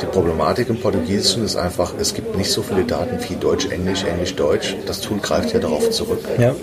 Die 0.00 0.06
Problematik 0.06 0.68
im 0.68 0.78
Portugiesischen 0.80 1.44
ist 1.44 1.56
einfach, 1.56 1.92
es 1.98 2.14
gibt 2.14 2.36
nicht 2.36 2.50
so 2.50 2.62
viele 2.62 2.84
Daten 2.84 3.18
wie 3.28 3.34
Deutsch, 3.36 3.66
Englisch, 3.70 4.04
Englisch, 4.04 4.34
Deutsch. 4.36 4.76
Das 4.86 5.00
Tool 5.00 5.18
greift 5.18 5.52
ja 5.52 5.60
darauf 5.60 5.90
zurück. 5.90 6.20
Ja. 6.38 6.54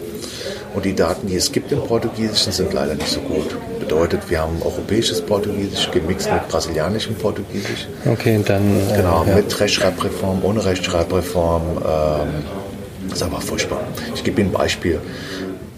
Und 0.73 0.83
die 0.85 0.93
Daten, 0.95 1.27
die 1.27 1.35
es 1.35 1.51
gibt 1.51 1.71
im 1.71 1.81
Portugiesischen, 1.81 2.51
sind 2.51 2.73
leider 2.73 2.95
nicht 2.95 3.07
so 3.09 3.21
gut. 3.21 3.55
Bedeutet, 3.79 4.29
wir 4.29 4.41
haben 4.41 4.61
europäisches 4.61 5.21
Portugiesisch 5.21 5.89
gemixt 5.91 6.29
mit 6.31 6.47
brasilianischem 6.49 7.15
Portugiesisch. 7.15 7.87
Okay, 8.05 8.39
dann. 8.45 8.77
äh, 8.91 8.97
Genau, 8.97 9.23
ja. 9.27 9.35
mit 9.35 9.57
Rechtschreibreform, 9.59 10.43
ohne 10.43 10.65
Rechtschreibreform. 10.65 11.61
Ähm, 11.77 12.27
das 13.07 13.19
ist 13.19 13.23
einfach 13.23 13.41
furchtbar. 13.41 13.81
Ich 14.15 14.23
gebe 14.23 14.41
Ihnen 14.41 14.49
ein 14.49 14.53
Beispiel. 14.53 14.99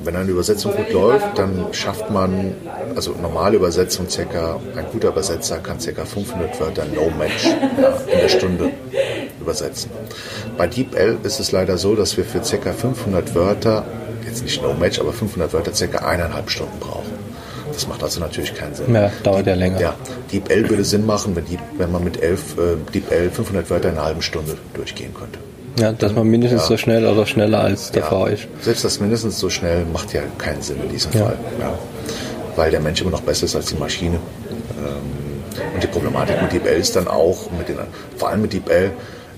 Wenn 0.08 0.16
eine 0.16 0.32
Übersetzung 0.32 0.74
gut 0.74 0.94
läuft, 0.94 1.38
dann 1.38 1.66
schafft 1.74 2.10
man, 2.10 2.54
also 2.96 3.12
normale 3.22 3.58
Übersetzung 3.58 4.08
circa, 4.08 4.58
ein 4.78 4.86
guter 4.90 5.10
Übersetzer 5.10 5.58
kann 5.58 5.82
circa 5.82 6.06
500 6.06 6.58
Wörter 6.62 6.86
no 6.86 7.12
match 7.20 7.44
ja, 7.44 7.90
in 8.10 8.20
der 8.22 8.30
Stunde 8.30 8.72
übersetzen. 9.42 9.92
Bei 10.58 10.66
DeepL 10.66 11.18
ist 11.24 11.42
es 11.42 11.52
leider 11.52 11.78
so, 11.78 11.94
dass 11.94 12.16
wir 12.16 12.24
für 12.24 12.42
circa 12.42 12.72
500 12.72 13.36
Wörter, 13.36 13.84
jetzt 14.26 14.44
nicht 14.44 14.64
no 14.64 14.74
match, 14.74 14.98
aber 14.98 15.12
500 15.12 15.52
Wörter 15.52 15.76
circa 15.76 16.08
eineinhalb 16.08 16.50
Stunden 16.50 16.80
brauchen. 16.80 17.12
Das 17.74 17.86
macht 17.90 18.02
also 18.02 18.22
natürlich 18.22 18.56
keinen 18.56 18.76
Sinn. 18.76 18.96
Ja, 18.96 19.12
dauert 19.24 19.46
ja 19.46 19.56
länger. 19.56 19.82
Ja, 19.82 19.96
DeepL 20.32 20.70
würde 20.70 20.86
Sinn 20.86 21.06
machen, 21.06 21.36
wenn, 21.36 21.44
Deep, 21.48 21.60
wenn 21.78 21.92
man 21.92 22.06
mit 22.06 22.24
11 22.24 22.58
äh, 22.58 22.94
DeepL 22.94 23.30
500 23.30 23.70
Wörter 23.70 23.90
in 23.90 23.96
einer 23.96 24.06
halben 24.06 24.22
Stunde 24.22 24.56
durchgehen 24.74 25.14
könnte. 25.14 25.40
Ja, 25.80 25.92
dass 25.92 26.14
man 26.14 26.28
mindestens 26.28 26.66
so 26.68 26.78
schnell 26.78 27.06
oder 27.06 27.26
schneller 27.26 27.60
als 27.62 27.92
davor 27.92 28.30
ist. 28.30 28.48
Selbst 28.62 28.84
das 28.84 29.00
mindestens 29.00 29.40
so 29.40 29.50
schnell 29.50 29.86
macht 29.86 30.14
ja 30.14 30.22
keinen 30.38 30.62
Sinn 30.62 30.78
in 30.84 30.90
diesem 30.90 31.12
Ja. 31.14 31.26
Fall. 31.26 31.38
Ja. 31.60 31.78
Weil 32.56 32.72
der 32.72 32.80
Mensch 32.80 33.02
immer 33.02 33.12
noch 33.12 33.22
besser 33.22 33.46
ist 33.46 33.56
als 33.56 33.68
die 33.68 33.76
Maschine. 33.76 34.16
Ähm, 34.16 35.64
und 35.74 35.84
die 35.84 35.88
Problematik 35.88 36.42
mit 36.42 36.52
DeepL 36.54 36.80
ist 36.80 36.96
dann 36.96 37.08
auch, 37.08 37.52
mit 37.58 37.70
den, 37.70 37.78
vor 38.16 38.30
allem 38.30 38.42
mit 38.42 38.54
DeepL, 38.54 38.92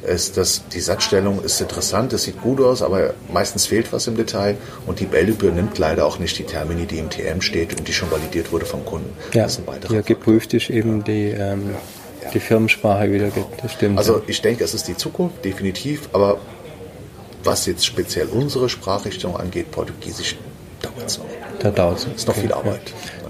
ist, 0.07 0.37
dass 0.37 0.63
die 0.69 0.79
Satzstellung 0.79 1.43
ist 1.43 1.59
interessant, 1.59 2.13
es 2.13 2.23
sieht 2.23 2.41
gut 2.41 2.61
aus, 2.61 2.81
aber 2.81 3.13
meistens 3.31 3.65
fehlt 3.65 3.91
was 3.91 4.07
im 4.07 4.15
Detail 4.15 4.55
und 4.87 4.99
DeepL 5.01 5.27
übernimmt 5.29 5.77
leider 5.77 6.05
auch 6.05 6.19
nicht 6.19 6.37
die 6.39 6.43
Termini, 6.43 6.85
die 6.85 6.99
im 6.99 7.09
TM 7.09 7.41
steht 7.41 7.77
und 7.77 7.85
die 7.87 7.91
schon 7.93 8.09
validiert 8.09 8.51
wurde 8.53 8.65
vom 8.65 8.85
Kunden. 8.85 9.09
Ja, 9.33 9.43
Das 9.43 9.53
ist 9.53 9.59
ein 9.59 9.67
weiterer 9.67 9.91
hier 9.91 10.01
geprüft 10.01 10.53
ist 10.53 10.69
eben 10.69 11.03
die, 11.03 11.27
ähm, 11.37 11.75
die 12.33 12.39
Firmensprache 12.39 13.11
wieder 13.11 13.29
gibt. 13.29 13.63
Das 13.63 13.73
stimmt. 13.73 13.97
Also 13.97 14.21
ich 14.27 14.41
denke, 14.41 14.63
es 14.63 14.73
ist 14.73 14.87
die 14.87 14.97
Zukunft, 14.97 15.43
definitiv, 15.43 16.09
aber 16.13 16.39
was 17.43 17.65
jetzt 17.65 17.85
speziell 17.85 18.27
unsere 18.27 18.69
Sprachrichtung 18.69 19.35
angeht, 19.37 19.71
Portugiesisch, 19.71 20.35
dauert 20.81 21.07
es 21.07 21.17
noch. 21.17 21.25
da 21.59 21.71
dauert 21.71 21.99
es. 21.99 22.05
Ist 22.05 22.27
noch 22.27 22.35
viel 22.35 22.51
Arbeit. 22.51 22.81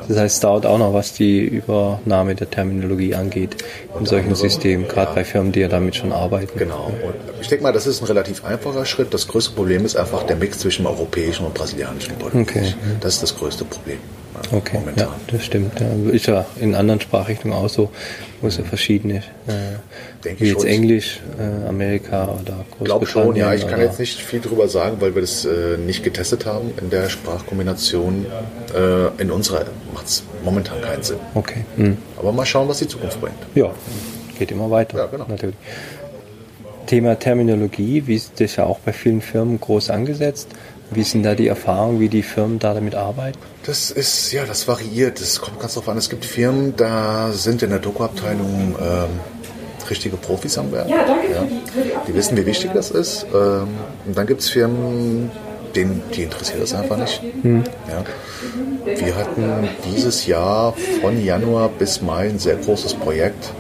Das 0.08 0.18
heißt, 0.18 0.36
es 0.36 0.40
dauert 0.42 0.66
auch 0.66 0.80
noch, 0.80 0.94
was 0.94 1.14
die 1.14 1.40
Übernahme 1.42 2.34
der 2.34 2.50
Terminologie 2.50 3.14
angeht 3.14 3.58
in 4.00 4.08
solchen 4.08 4.34
Systemen, 4.34 4.88
gerade 4.88 5.14
bei 5.14 5.24
Firmen, 5.24 5.52
die 5.52 5.60
ja 5.60 5.68
damit 5.68 5.96
schon 5.96 6.12
arbeiten. 6.12 6.58
Genau. 6.58 6.92
Und 7.04 7.14
ich 7.42 7.48
denke 7.48 7.64
mal, 7.64 7.74
das 7.74 7.86
ist 7.86 8.02
ein 8.02 8.06
relativ 8.06 8.44
einfacher 8.44 8.86
Schritt. 8.86 9.14
Das 9.14 9.28
größte 9.28 9.54
Problem 9.54 9.86
ist 9.86 9.96
einfach 9.96 10.24
der 10.24 10.36
Mix 10.36 10.60
zwischen 10.60 10.84
dem 10.84 10.88
europäischen 10.88 11.46
und 11.46 11.54
brasilianischen 11.54 12.16
Portugiesisch. 12.16 12.74
Okay. 12.74 12.98
Das 13.02 13.16
ist 13.16 13.24
das 13.24 13.38
größte 13.38 13.66
Problem. 13.66 14.00
Okay, 14.52 14.78
momentan. 14.80 15.08
ja, 15.08 15.16
das 15.32 15.46
stimmt. 15.46 15.74
Ist 16.12 16.28
ja 16.28 16.46
in 16.60 16.76
anderen 16.76 17.02
Sprachrichtungen 17.02 17.54
auch 17.56 17.70
so, 17.70 17.90
wo 18.42 18.48
es 18.48 18.58
ja 18.58 18.64
verschiedene, 18.64 19.18
äh, 19.48 19.78
Denke 20.24 20.42
wie 20.42 20.50
jetzt 20.50 20.62
schon. 20.62 20.68
Englisch, 20.70 21.20
äh, 21.38 21.68
Amerika 21.68 22.26
oder 22.42 22.66
Ich 22.80 22.86
glaube 22.86 23.06
schon, 23.06 23.24
Großbritannien. 23.24 23.60
ja. 23.60 23.66
Ich 23.66 23.68
kann 23.68 23.80
jetzt 23.82 24.00
nicht 24.00 24.20
viel 24.22 24.40
drüber 24.40 24.68
sagen, 24.68 24.98
weil 25.00 25.14
wir 25.16 25.22
das 25.22 25.46
äh, 25.46 25.78
nicht 25.78 26.04
getestet 26.04 26.46
haben 26.46 26.72
in 26.82 26.90
der 26.90 27.10
Sprachkombination. 27.10 28.26
Äh, 28.76 29.22
in 29.22 29.32
unserer 29.32 29.66
macht 29.94 30.08
es 30.08 30.24
momentan 30.44 30.82
keinen 30.82 31.04
Sinn. 31.04 31.18
Okay. 31.36 31.66
Hm. 31.76 31.98
Aber 32.18 32.32
mal 32.32 32.46
schauen, 32.46 32.68
was 32.68 32.80
die 32.80 32.88
Zukunft 32.88 33.20
bringt. 33.22 33.36
Ja, 33.56 33.72
geht 34.38 34.52
immer 34.52 34.70
weiter. 34.72 34.98
Ja, 34.98 35.06
genau. 35.08 35.26
Natürlich. 35.28 35.56
Thema 36.86 37.20
Terminologie, 37.20 38.04
wie 38.08 38.16
ist 38.16 38.40
das 38.40 38.56
ja 38.56 38.66
auch 38.66 38.80
bei 38.80 38.94
vielen 38.94 39.22
Firmen 39.22 39.60
groß 39.60 39.92
angesetzt? 39.92 40.48
Wie 40.92 41.04
sind 41.04 41.24
da 41.24 41.36
die 41.36 41.48
Erfahrungen, 41.48 42.00
wie 42.00 42.10
die 42.10 42.24
Firmen 42.24 42.60
da 42.60 42.74
damit 42.74 42.96
arbeiten? 42.96 43.38
Das 43.66 43.92
ist, 43.92 44.32
ja, 44.32 44.46
das 44.46 44.68
variiert. 44.68 45.22
Das 45.22 45.40
kommt 45.40 45.60
ganz 45.60 45.76
drauf 45.76 45.88
an. 45.88 45.98
Es 45.98 46.10
gibt 46.10 46.26
Firmen, 46.26 46.76
da 46.76 47.32
sind 47.32 47.62
in 47.62 47.70
der 47.70 47.80
Doku-Abteilung 47.80 48.76
ähm, 48.82 49.10
richtige 49.90 50.18
Profis 50.18 50.58
am 50.58 50.72
Werk. 50.72 50.90
Ja, 50.90 51.06
danke. 51.06 51.32
Ja. 51.32 51.44
Die 52.08 52.14
wissen, 52.14 52.38
wie 52.38 52.46
wichtig 52.46 52.72
das 52.74 52.92
ist. 52.92 53.26
Ähm, 53.34 53.68
und 54.06 54.18
dann 54.18 54.26
gibt 54.26 54.42
es 54.42 54.50
Firmen, 54.50 55.32
denen, 55.76 56.02
die 56.16 56.24
interessiert 56.24 56.62
das 56.62 56.74
einfach 56.74 56.98
nicht. 56.98 57.22
Ja. 57.44 58.04
Wir 58.86 59.16
hatten 59.16 59.70
dieses 59.94 60.26
Jahr 60.26 60.74
von 61.02 61.24
Januar 61.24 61.70
bis 61.70 62.02
Mai 62.02 62.30
ein 62.30 62.40
sehr 62.40 62.56
großes 62.56 62.96
Projekt 62.96 63.54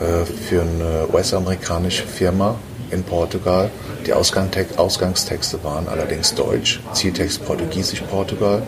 äh, 0.00 0.24
für 0.24 0.62
eine 0.62 1.08
US-amerikanische 1.12 2.06
Firma 2.06 2.56
in 2.90 3.02
Portugal. 3.02 3.70
Die 4.06 4.14
Ausgangstex- 4.14 4.76
Ausgangstexte 4.76 5.62
waren 5.64 5.88
allerdings 5.88 6.34
Deutsch, 6.34 6.80
Zieltext 6.92 7.44
Portugiesisch 7.44 8.02
Portugal. 8.02 8.62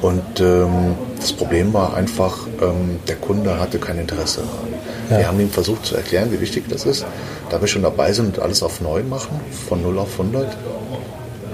Und 0.00 0.40
ähm, 0.40 0.96
das 1.20 1.32
Problem 1.32 1.72
war 1.72 1.94
einfach, 1.94 2.46
ähm, 2.60 2.98
der 3.06 3.16
Kunde 3.16 3.60
hatte 3.60 3.78
kein 3.78 3.98
Interesse 3.98 4.40
daran. 4.40 5.18
Wir 5.20 5.28
haben 5.28 5.38
ihm 5.38 5.50
versucht 5.50 5.84
zu 5.84 5.94
erklären, 5.94 6.32
wie 6.32 6.40
wichtig 6.40 6.64
das 6.68 6.86
ist. 6.86 7.04
Da 7.50 7.60
wir 7.60 7.68
schon 7.68 7.82
dabei 7.82 8.12
sind 8.12 8.38
und 8.38 8.42
alles 8.42 8.62
auf 8.62 8.80
neu 8.80 9.02
machen, 9.02 9.40
von 9.68 9.82
0 9.82 9.98
auf 9.98 10.18
100, 10.18 10.56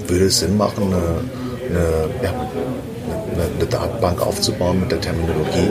würde 0.07 0.27
es 0.27 0.39
Sinn 0.39 0.57
machen, 0.57 0.85
eine, 0.85 1.77
eine, 1.77 1.85
ja, 2.23 2.33
eine, 3.41 3.67
Datenbank 3.67 4.21
aufzubauen 4.27 4.81
mit 4.81 4.91
der 4.93 5.01
Terminologie. 5.01 5.71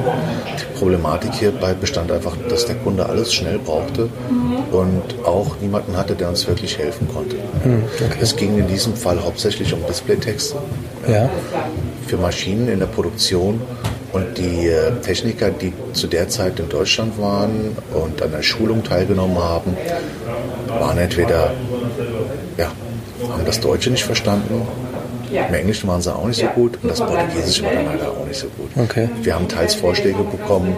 Die 0.60 0.80
Problematik 0.80 1.34
hierbei 1.34 1.74
bestand 1.74 2.12
einfach, 2.12 2.36
dass 2.50 2.66
der 2.66 2.76
Kunde 2.76 3.08
alles 3.08 3.34
schnell 3.34 3.60
brauchte 3.60 4.10
und 4.72 5.26
auch 5.26 5.56
niemanden 5.62 5.96
hatte, 5.98 6.16
der 6.16 6.30
uns 6.30 6.48
wirklich 6.48 6.78
helfen 6.78 7.08
konnte. 7.14 7.36
Es 8.22 8.36
ging 8.36 8.58
in 8.58 8.68
diesem 8.68 8.96
Fall 8.96 9.24
hauptsächlich 9.24 9.74
um 9.74 9.86
Displaytexte 9.88 10.56
Ja. 11.08 11.30
für 12.08 12.18
Maschinen 12.18 12.68
in 12.70 12.80
der 12.80 12.88
Produktion. 12.88 13.62
Und 14.14 14.38
die 14.38 14.68
äh, 14.68 14.92
Techniker, 15.02 15.50
die 15.52 15.74
zu 15.94 16.08
der 16.08 16.30
Zeit 16.30 16.60
in 16.60 16.70
Deutschland 16.70 17.20
waren 17.20 17.76
und 17.94 18.22
an 18.22 18.32
der 18.32 18.42
Schulung 18.42 18.82
teilgenommen 18.84 19.38
haben, 19.38 19.76
waren 20.80 20.98
entweder, 20.98 21.52
ja, 22.58 22.72
haben 23.30 23.46
das 23.46 23.60
Deutsche 23.60 23.90
nicht 23.92 24.06
verstanden, 24.06 24.66
im 25.32 25.54
Englischen 25.54 25.88
waren 25.88 26.02
sie 26.02 26.14
auch 26.14 26.26
nicht 26.26 26.40
so 26.40 26.48
gut 26.48 26.78
und 26.82 26.90
das 26.90 27.00
Portugiesische 27.00 27.64
war 27.64 27.74
dann 27.74 27.86
leider 27.86 28.12
auch 28.12 28.26
nicht 28.26 28.40
so 28.40 28.48
gut. 28.58 28.70
Okay. 28.76 29.10
Wir 29.22 29.36
haben 29.36 29.48
teils 29.48 29.76
Vorschläge 29.76 30.24
bekommen, 30.24 30.76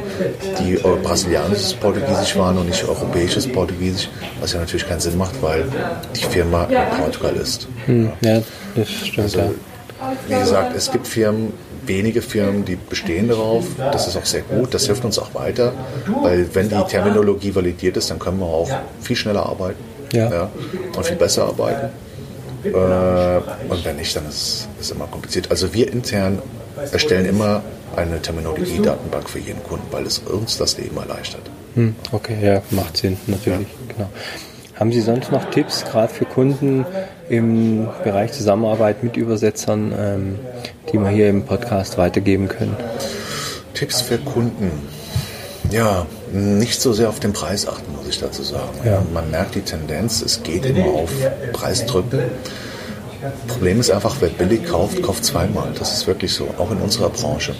die 0.60 0.75
äh, 0.75 0.79
brasilianisches 1.03 1.74
Portugiesisch 1.75 2.36
waren 2.38 2.58
und 2.58 2.68
nicht 2.68 2.84
europäisches 2.88 3.48
Portugiesisch, 3.51 4.10
was 4.41 4.53
ja 4.53 4.60
natürlich 4.60 4.88
keinen 4.88 5.00
Sinn 5.00 5.18
macht, 5.18 5.41
weil 5.41 5.65
die 6.15 6.24
Firma 6.24 6.65
in 6.65 6.98
Portugal 7.01 7.36
ist. 7.36 7.68
Hm, 7.86 8.12
ja, 8.22 8.41
das 8.75 8.89
stimmt. 8.89 9.20
Also, 9.20 9.39
ja. 9.39 9.51
wie 10.27 10.39
gesagt, 10.39 10.75
es 10.75 10.91
gibt 10.91 11.08
Firmen, 11.08 11.53
wenige 11.86 12.22
Firmen, 12.22 12.65
die 12.65 12.75
bestehen 12.75 13.27
darauf. 13.27 13.65
Das 13.77 14.08
ist 14.08 14.15
auch 14.15 14.25
sehr 14.25 14.41
gut. 14.41 14.74
Das 14.74 14.86
hilft 14.86 15.03
uns 15.06 15.18
auch 15.18 15.34
weiter, 15.34 15.74
weil 16.24 16.48
wenn 16.53 16.70
die 16.70 16.75
Terminologie 16.88 17.53
validiert 17.56 17.98
ist, 17.98 18.10
dann 18.12 18.20
können 18.20 18.39
wir 18.39 18.46
auch 18.46 18.70
viel 19.01 19.15
schneller 19.15 19.46
arbeiten 19.46 19.79
Ja. 20.13 20.50
und 20.96 21.06
viel 21.06 21.15
besser 21.15 21.46
arbeiten. 21.46 21.89
Äh, 22.63 22.71
und 23.69 23.85
wenn 23.85 23.95
nicht, 23.95 24.15
dann 24.15 24.27
ist 24.27 24.67
es 24.79 24.91
immer 24.91 25.07
kompliziert. 25.07 25.49
Also 25.51 25.73
wir 25.73 25.91
intern 25.91 26.41
erstellen 26.91 27.25
immer 27.25 27.61
eine 27.95 28.21
Terminologie-Datenbank 28.21 29.29
für 29.29 29.39
jeden 29.39 29.63
Kunden, 29.63 29.85
weil 29.91 30.05
es 30.05 30.19
uns 30.19 30.57
das 30.57 30.77
Leben 30.77 30.97
erleichtert. 30.97 31.41
Hm, 31.75 31.95
okay, 32.11 32.37
ja, 32.41 32.61
macht 32.71 32.97
Sinn, 32.97 33.17
natürlich. 33.27 33.67
Genau. 33.87 34.09
Haben 34.75 34.93
Sie 34.93 35.01
sonst 35.01 35.31
noch 35.31 35.49
Tipps, 35.49 35.83
gerade 35.83 36.13
für 36.13 36.25
Kunden 36.25 36.85
im 37.27 37.87
Bereich 38.03 38.31
Zusammenarbeit 38.31 39.03
mit 39.03 39.17
Übersetzern, 39.17 39.93
ähm, 39.97 40.39
die 40.91 40.97
wir 40.97 41.09
hier 41.09 41.29
im 41.29 41.43
Podcast 41.43 41.97
weitergeben 41.97 42.47
können? 42.47 42.77
Tipps 43.73 44.01
für 44.01 44.17
Kunden. 44.17 44.71
Ja, 45.69 46.05
nicht 46.31 46.81
so 46.81 46.93
sehr 46.93 47.09
auf 47.09 47.19
den 47.19 47.33
Preis 47.33 47.67
achten, 47.67 47.91
muss 47.95 48.07
ich 48.07 48.19
dazu 48.19 48.43
sagen. 48.43 48.79
Ja. 48.83 49.01
Man 49.13 49.31
merkt 49.31 49.55
die 49.55 49.62
Tendenz, 49.62 50.21
es 50.21 50.43
geht 50.43 50.65
immer 50.65 50.86
auf 50.86 51.09
Preisdrücken. 51.53 52.21
Problem 53.48 53.79
ist 53.79 53.91
einfach, 53.91 54.15
wer 54.19 54.29
billig 54.29 54.65
kauft, 54.65 55.01
kauft 55.03 55.25
zweimal. 55.25 55.71
Das 55.77 55.93
ist 55.93 56.07
wirklich 56.07 56.33
so, 56.33 56.48
auch 56.57 56.71
in 56.71 56.77
unserer 56.77 57.09
Branche. 57.09 57.53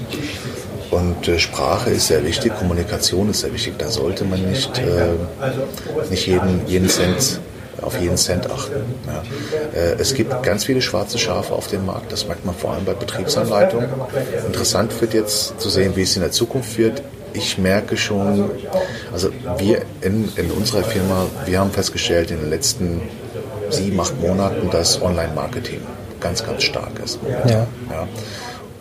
Und 0.90 1.28
äh, 1.28 1.38
Sprache 1.38 1.90
ist 1.92 2.08
sehr 2.08 2.26
wichtig, 2.26 2.56
Kommunikation 2.58 3.30
ist 3.30 3.42
sehr 3.42 3.54
wichtig. 3.54 3.74
Da 3.78 3.90
sollte 3.90 4.24
man 4.24 4.42
nicht, 4.50 4.78
äh, 4.78 6.10
nicht 6.10 6.26
jeden, 6.26 6.66
jeden 6.68 6.90
Cent 6.90 7.40
auf 7.82 8.00
jeden 8.00 8.18
Cent 8.18 8.50
achten. 8.50 8.82
Ja. 9.08 9.24
Äh, 9.80 9.96
es 10.00 10.14
gibt 10.14 10.44
ganz 10.44 10.66
viele 10.66 10.82
schwarze 10.82 11.18
Schafe 11.18 11.54
auf 11.54 11.68
dem 11.68 11.86
Markt, 11.86 12.12
das 12.12 12.28
merkt 12.28 12.46
man 12.46 12.56
vor 12.56 12.74
allem 12.74 12.86
bei 12.86 12.94
Betriebsanleitungen. 12.94 13.90
Interessant 14.46 15.00
wird 15.02 15.14
jetzt 15.14 15.60
zu 15.60 15.70
sehen, 15.70 15.96
wie 15.96 16.02
es 16.02 16.16
in 16.16 16.22
der 16.22 16.32
Zukunft 16.32 16.78
wird. 16.78 17.02
Ich 17.34 17.58
merke 17.58 17.98
schon, 17.98 18.50
also 19.12 19.30
wir 19.58 19.84
in, 20.02 20.30
in 20.36 20.52
unserer 20.52 20.84
Firma, 20.84 21.26
wir 21.46 21.60
haben 21.60 21.72
festgestellt 21.72 22.32
in 22.32 22.40
den 22.40 22.50
letzten 22.50 23.02
sieben, 23.70 24.00
acht 24.00 24.20
Monaten, 24.20 24.70
dass 24.70 25.02
Online-Marketing 25.02 25.82
ganz, 26.20 26.46
ganz 26.46 26.64
stark 26.64 27.00
ist. 27.04 27.20
Ja. 27.48 27.68
Ja. 27.90 28.08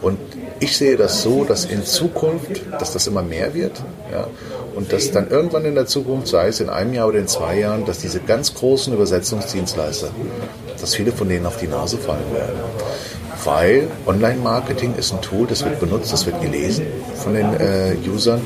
Und 0.00 0.18
ich 0.60 0.76
sehe 0.76 0.96
das 0.96 1.22
so, 1.22 1.44
dass 1.44 1.64
in 1.64 1.84
Zukunft, 1.84 2.62
dass 2.78 2.92
das 2.92 3.06
immer 3.06 3.22
mehr 3.22 3.54
wird, 3.54 3.82
ja, 4.12 4.26
und 4.74 4.92
dass 4.92 5.10
dann 5.10 5.28
irgendwann 5.28 5.64
in 5.64 5.74
der 5.74 5.86
Zukunft, 5.86 6.28
sei 6.28 6.48
es 6.48 6.60
in 6.60 6.68
einem 6.68 6.94
Jahr 6.94 7.08
oder 7.08 7.18
in 7.18 7.28
zwei 7.28 7.58
Jahren, 7.58 7.84
dass 7.84 7.98
diese 7.98 8.20
ganz 8.20 8.54
großen 8.54 8.92
Übersetzungsdienstleister, 8.92 10.10
dass 10.80 10.94
viele 10.94 11.12
von 11.12 11.28
denen 11.28 11.46
auf 11.46 11.56
die 11.58 11.66
Nase 11.66 11.96
fallen 11.98 12.32
werden. 12.32 12.58
Weil 13.48 13.88
Online-Marketing 14.06 14.94
ist 14.96 15.10
ein 15.10 15.22
Tool, 15.22 15.46
das 15.46 15.64
wird 15.64 15.80
benutzt, 15.80 16.12
das 16.12 16.26
wird 16.26 16.38
gelesen 16.42 16.84
von 17.14 17.32
den 17.32 17.46
äh, 17.54 17.96
Usern 18.06 18.42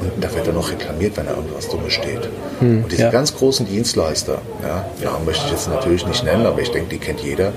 und 0.00 0.22
da 0.22 0.32
wird 0.32 0.46
dann 0.46 0.54
noch 0.54 0.70
reklamiert, 0.70 1.16
wenn 1.16 1.26
da 1.26 1.32
irgendwas 1.34 1.68
Dummes 1.68 1.92
steht. 1.92 2.28
und 2.60 2.86
diese 2.88 3.02
ja. 3.02 3.10
ganz 3.10 3.34
großen 3.34 3.66
Dienstleister, 3.66 4.40
ja, 4.62 4.84
ja, 5.02 5.18
möchte 5.26 5.46
ich 5.46 5.50
jetzt 5.50 5.68
natürlich 5.68 6.06
nicht 6.06 6.22
nennen, 6.22 6.46
aber 6.46 6.60
ich 6.60 6.70
denke, 6.70 6.90
die 6.90 6.98
kennt 6.98 7.20
jeder, 7.20 7.52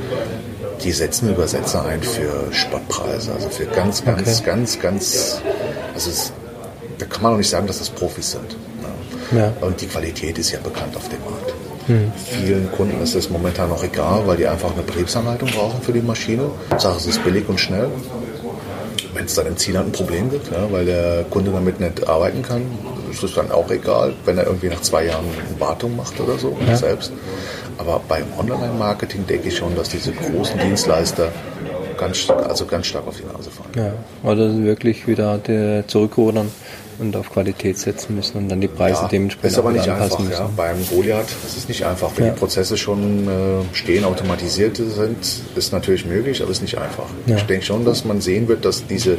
die 0.83 0.91
setzen 0.91 1.29
Übersetzer 1.29 1.85
ein 1.85 2.01
für 2.01 2.51
Spottpreise, 2.51 3.33
also 3.33 3.49
für 3.49 3.65
ganz, 3.65 4.03
ganz, 4.03 4.39
Okay. 4.39 4.45
ganz, 4.49 4.79
ganz, 4.79 5.41
also 5.93 6.09
es, 6.09 6.33
da 6.97 7.05
kann 7.05 7.21
man 7.21 7.33
auch 7.33 7.37
nicht 7.37 7.49
sagen, 7.51 7.67
dass 7.67 7.77
das 7.77 7.91
Profis 7.91 8.31
sind. 8.31 8.57
Ne? 9.31 9.39
Ja. 9.39 9.53
Und 9.61 9.79
die 9.79 9.87
Qualität 9.87 10.39
ist 10.39 10.51
ja 10.51 10.59
bekannt 10.59 10.95
auf 10.97 11.07
dem 11.07 11.19
Markt. 11.19 11.53
Vielen 11.87 12.71
Kunden 12.71 13.01
ist 13.01 13.15
es 13.15 13.29
momentan 13.29 13.69
noch 13.69 13.83
egal, 13.83 14.21
weil 14.25 14.37
die 14.37 14.47
einfach 14.47 14.71
eine 14.73 14.83
Betriebsanleitung 14.83 15.49
brauchen 15.49 15.81
für 15.81 15.91
die 15.91 16.01
Maschine. 16.01 16.51
Sache, 16.77 16.97
es 16.97 17.07
ist 17.07 17.23
billig 17.23 17.47
und 17.47 17.59
schnell. 17.59 17.87
Wenn 19.13 19.25
es 19.25 19.33
dann 19.33 19.47
im 19.47 19.57
Zielland 19.57 19.87
ein 19.87 19.91
Problem 19.91 20.29
gibt, 20.29 20.51
ja, 20.51 20.71
weil 20.71 20.85
der 20.85 21.25
Kunde 21.29 21.51
damit 21.51 21.79
nicht 21.79 22.07
arbeiten 22.07 22.43
kann, 22.43 22.61
ist 23.11 23.23
es 23.23 23.33
dann 23.33 23.51
auch 23.51 23.69
egal, 23.71 24.13
wenn 24.25 24.37
er 24.37 24.45
irgendwie 24.45 24.67
nach 24.67 24.81
zwei 24.81 25.05
Jahren 25.05 25.25
Wartung 25.57 25.95
macht 25.95 26.19
oder 26.19 26.37
so 26.37 26.55
selbst. 26.75 27.11
Aber 27.79 28.01
beim 28.07 28.25
Online-Marketing 28.37 29.25
denke 29.25 29.47
ich 29.47 29.57
schon, 29.57 29.75
dass 29.75 29.89
diese 29.89 30.11
großen 30.11 30.59
Dienstleister 30.59 31.31
ganz, 31.97 32.29
also 32.29 32.65
ganz 32.65 32.87
stark 32.87 33.07
auf 33.07 33.17
die 33.17 33.23
Nase 33.23 33.49
fallen. 33.49 33.93
Ja, 34.23 34.29
oder 34.29 34.57
wirklich 34.63 35.07
wieder 35.07 35.39
zurückrudern 35.87 36.51
und 36.99 37.15
auf 37.15 37.29
Qualität 37.31 37.77
setzen 37.77 38.15
müssen 38.15 38.37
und 38.37 38.49
dann 38.49 38.61
die 38.61 38.67
Preise 38.67 39.03
Ja, 39.03 39.07
dementsprechend 39.07 39.51
ist 39.53 39.57
aber 39.59 39.71
nicht 39.71 39.87
anpassen 39.89 40.27
einfach. 40.27 40.39
Ja. 40.39 40.49
Beim 40.55 40.77
Goliath 40.89 41.27
ist 41.45 41.57
es 41.57 41.67
nicht 41.67 41.85
einfach. 41.85 42.11
Wenn 42.15 42.25
Ja. 42.27 42.31
die 42.33 42.39
Prozesse 42.39 42.77
schon 42.77 43.27
äh, 43.27 43.75
stehen, 43.75 44.03
automatisiert 44.05 44.77
sind, 44.77 45.17
ist 45.55 45.71
natürlich 45.73 46.05
möglich, 46.05 46.41
aber 46.41 46.51
ist 46.51 46.61
nicht 46.61 46.77
einfach. 46.77 47.05
Ja. 47.25 47.37
Ich 47.37 47.43
denke 47.43 47.65
schon, 47.65 47.85
dass 47.85 48.05
man 48.05 48.21
sehen 48.21 48.47
wird, 48.47 48.65
dass 48.65 48.85
diese 48.87 49.17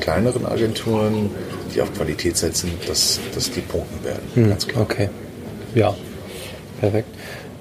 kleineren 0.00 0.46
Agenturen, 0.46 1.30
die 1.74 1.80
auf 1.80 1.92
Qualität 1.94 2.36
setzen, 2.36 2.70
dass, 2.86 3.18
dass 3.34 3.50
die 3.50 3.60
punkten 3.60 4.04
werden. 4.04 4.48
Ganz 4.50 4.66
klar. 4.68 4.82
Hm, 4.82 4.90
Okay. 4.90 5.08
Ja, 5.74 5.94
perfekt. 6.80 7.08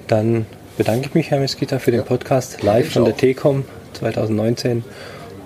Dann 0.07 0.45
bedanke 0.77 1.07
ich 1.07 1.13
mich, 1.13 1.31
Herr 1.31 1.39
Meskita, 1.39 1.79
für 1.79 1.91
den 1.91 2.03
Podcast 2.03 2.61
live 2.61 2.91
von 2.91 3.05
der 3.05 3.13
auch. 3.13 3.17
TECOM 3.17 3.63
2019. 3.93 4.83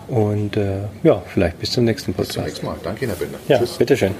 Und 0.08 0.58
äh, 0.58 0.88
ja, 1.04 1.20
vielleicht 1.22 1.60
bis 1.60 1.72
zum 1.72 1.86
nächsten 1.86 2.14
Bis 2.14 2.30
zum 2.30 2.44
Podcast. 2.44 2.64
nächsten 2.64 2.66
Mal. 2.66 2.78
Danke 2.84 3.06
Ihnen, 3.06 3.16
Herr 3.16 3.20
Binder. 3.26 3.40
Ja, 3.48 3.60
Tschüss. 3.60 3.78
bitteschön. 3.78 4.14